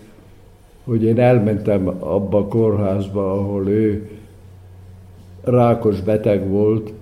[0.85, 4.11] hogy én elmentem abba a kórházba, ahol ő
[5.43, 6.93] rákos beteg volt,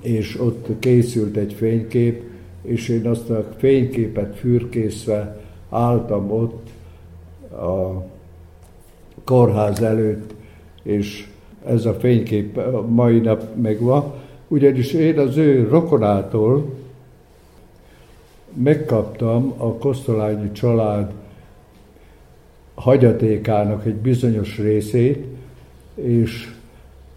[0.00, 2.22] és ott készült egy fénykép,
[2.62, 6.68] és én azt a fényképet fürkészve álltam ott
[7.50, 8.02] a
[9.24, 10.34] kórház előtt,
[10.82, 11.28] és
[11.66, 14.12] ez a fénykép mai nap megvan,
[14.48, 16.74] ugyanis én az ő rokonától
[18.52, 21.12] megkaptam a Kosztolányi család
[22.74, 25.24] hagyatékának egy bizonyos részét,
[25.94, 26.52] és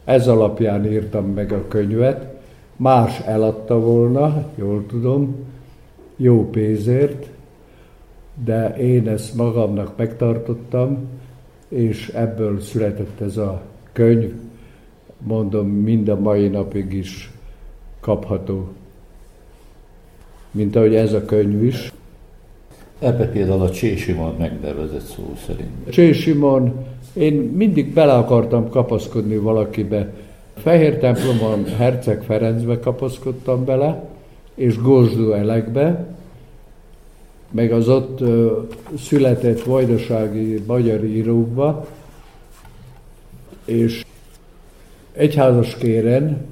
[0.04, 2.36] ez alapján írtam meg a könyvet.
[2.76, 5.36] Más eladta volna, jól tudom,
[6.16, 7.28] jó pénzért,
[8.44, 11.08] de én ezt magamnak megtartottam,
[11.68, 14.34] és ebből született ez a könyv,
[15.18, 17.32] mondom, mind a mai napig is
[18.00, 18.68] kapható,
[20.52, 21.92] mint ahogy ez a könyv is.
[23.00, 25.90] Ebbe például a Csésimon megnevezett szó szerint.
[25.90, 30.14] Csésimon, én mindig bele akartam kapaszkodni valakibe.
[30.56, 34.10] Fehér templomon Herceg Ferencbe kapaszkodtam bele,
[34.56, 36.06] és Gózsdó Elekbe,
[37.52, 38.20] meg az ott
[39.00, 41.88] született vajdasági magyar írókba,
[43.66, 44.06] és
[45.14, 46.46] egyházaskéren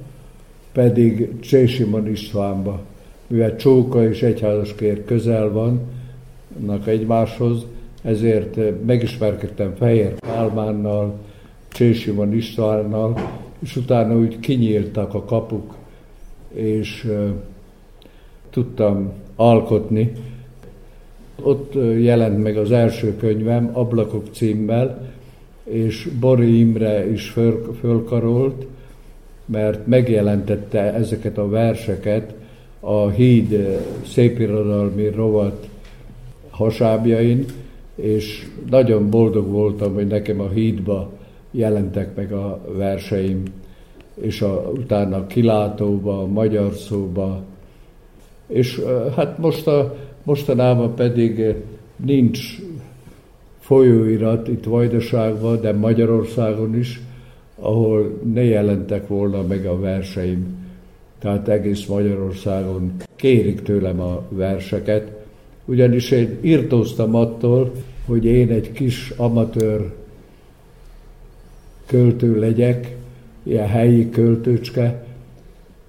[0.71, 2.81] pedig Csésimon Istvánba,
[3.27, 5.81] mivel Csóka és egyházaskér közel van,
[6.85, 7.65] egymáshoz,
[8.01, 11.19] ezért megismerkedtem Fehér Pálmánnal,
[11.67, 13.19] Csésimon Istvánnal,
[13.59, 15.75] és utána úgy kinyíltak a kapuk,
[16.53, 17.11] és
[18.49, 20.11] tudtam alkotni.
[21.41, 25.13] Ott jelent meg az első könyvem, Ablakok címmel,
[25.63, 28.65] és Bori Imre is föl, fölkarolt,
[29.45, 32.33] mert megjelentette ezeket a verseket
[32.79, 35.67] a híd szépirodalmi rovat
[36.55, 37.45] hasábjain,
[37.95, 41.11] és nagyon boldog voltam, hogy nekem a hídba
[41.51, 43.43] jelentek meg a verseim,
[44.21, 47.43] és a, utána a kilátóba, a magyar szóba,
[48.47, 48.81] és
[49.15, 51.55] hát most a, mostanában pedig
[51.95, 52.57] nincs
[53.59, 57.01] folyóirat itt Vajdaságban, de Magyarországon is,
[57.59, 60.63] ahol ne jelentek volna meg a verseim.
[61.19, 65.14] Tehát egész Magyarországon kérik tőlem a verseket,
[65.65, 67.71] ugyanis én írtóztam attól,
[68.05, 69.93] hogy én egy kis amatőr
[71.85, 72.95] költő legyek,
[73.43, 75.05] ilyen helyi költőcske.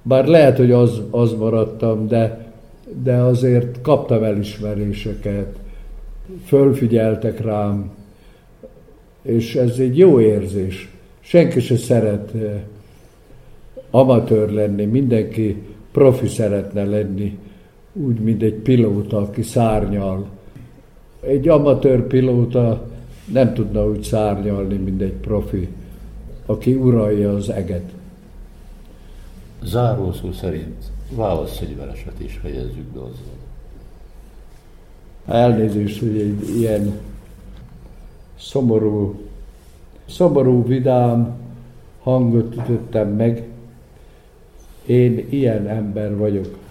[0.03, 2.53] Bár lehet, hogy az, az maradtam, de,
[3.03, 5.59] de azért kaptam elismeréseket,
[6.45, 7.91] fölfigyeltek rám,
[9.22, 10.91] és ez egy jó érzés.
[11.20, 12.61] Senki se szeret eh,
[13.91, 15.62] amatőr lenni, mindenki
[15.93, 17.39] profi szeretne lenni,
[18.05, 20.27] úgy, mint egy pilóta, aki szárnyal.
[21.21, 22.87] Egy amatőr pilóta
[23.33, 25.69] nem tudna úgy szárnyalni, mint egy profi,
[26.47, 27.91] aki uralja az eget.
[29.63, 33.37] Zárószó szerint válasz egy vereset is fejezzük be azzal.
[35.27, 36.93] Elnézést, hogy egy ilyen
[38.39, 39.21] szomorú,
[40.09, 41.37] szomorú, vidám
[42.03, 43.49] hangot ütöttem meg.
[44.87, 46.66] Én ilyen ember vagyok.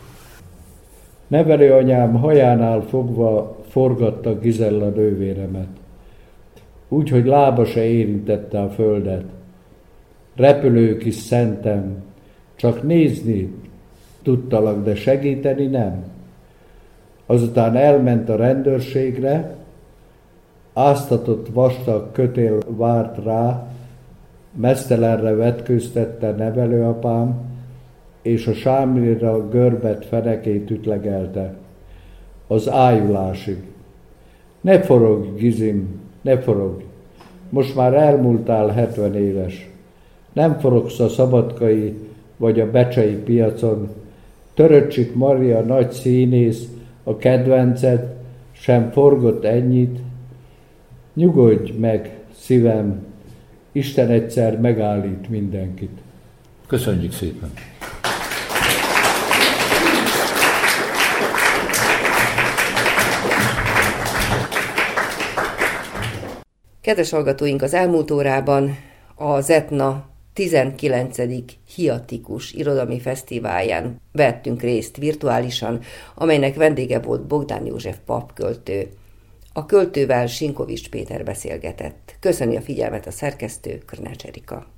[1.28, 5.68] Nevelőanyám hajánál fogva forgatta Gizella nővéremet.
[6.88, 9.24] Úgy, hogy lába se érintette a földet.
[10.36, 12.04] Repülő kis szentem,
[12.56, 13.54] csak nézni
[14.24, 16.04] tudtalak, de segíteni nem.
[17.26, 19.56] Azután elment a rendőrségre,
[20.74, 23.68] áztatott vastag kötél várt rá,
[24.52, 27.55] mesztelenre vetkőztette nevelőapám,
[28.26, 31.54] és a sámlira görbet fenekét ütlegelte.
[32.48, 33.58] Az ájulásig.
[34.62, 36.84] Ne forogj, Gizim, ne forogj.
[37.50, 39.70] Most már elmúltál 70 éves.
[40.34, 41.94] Nem forogsz a szabadkai
[42.38, 43.90] vagy a becsei piacon.
[44.54, 46.68] Töröcsik Maria nagy színész,
[47.04, 48.16] a kedvenced,
[48.52, 50.00] sem forgott ennyit.
[51.14, 53.04] Nyugodj meg, szívem,
[53.72, 56.02] Isten egyszer megállít mindenkit.
[56.68, 57.50] Köszönjük szépen!
[66.86, 68.78] Kedves hallgatóink, az elmúlt órában
[69.16, 71.18] az Etna 19.
[71.76, 75.80] Hiatikus Irodalmi Fesztiválján vettünk részt virtuálisan,
[76.16, 78.90] amelynek vendége volt Bogdán József papköltő.
[79.54, 82.16] A költővel Sinkovics Péter beszélgetett.
[82.20, 84.75] Köszöni a figyelmet a szerkesztő, Körnács Erika.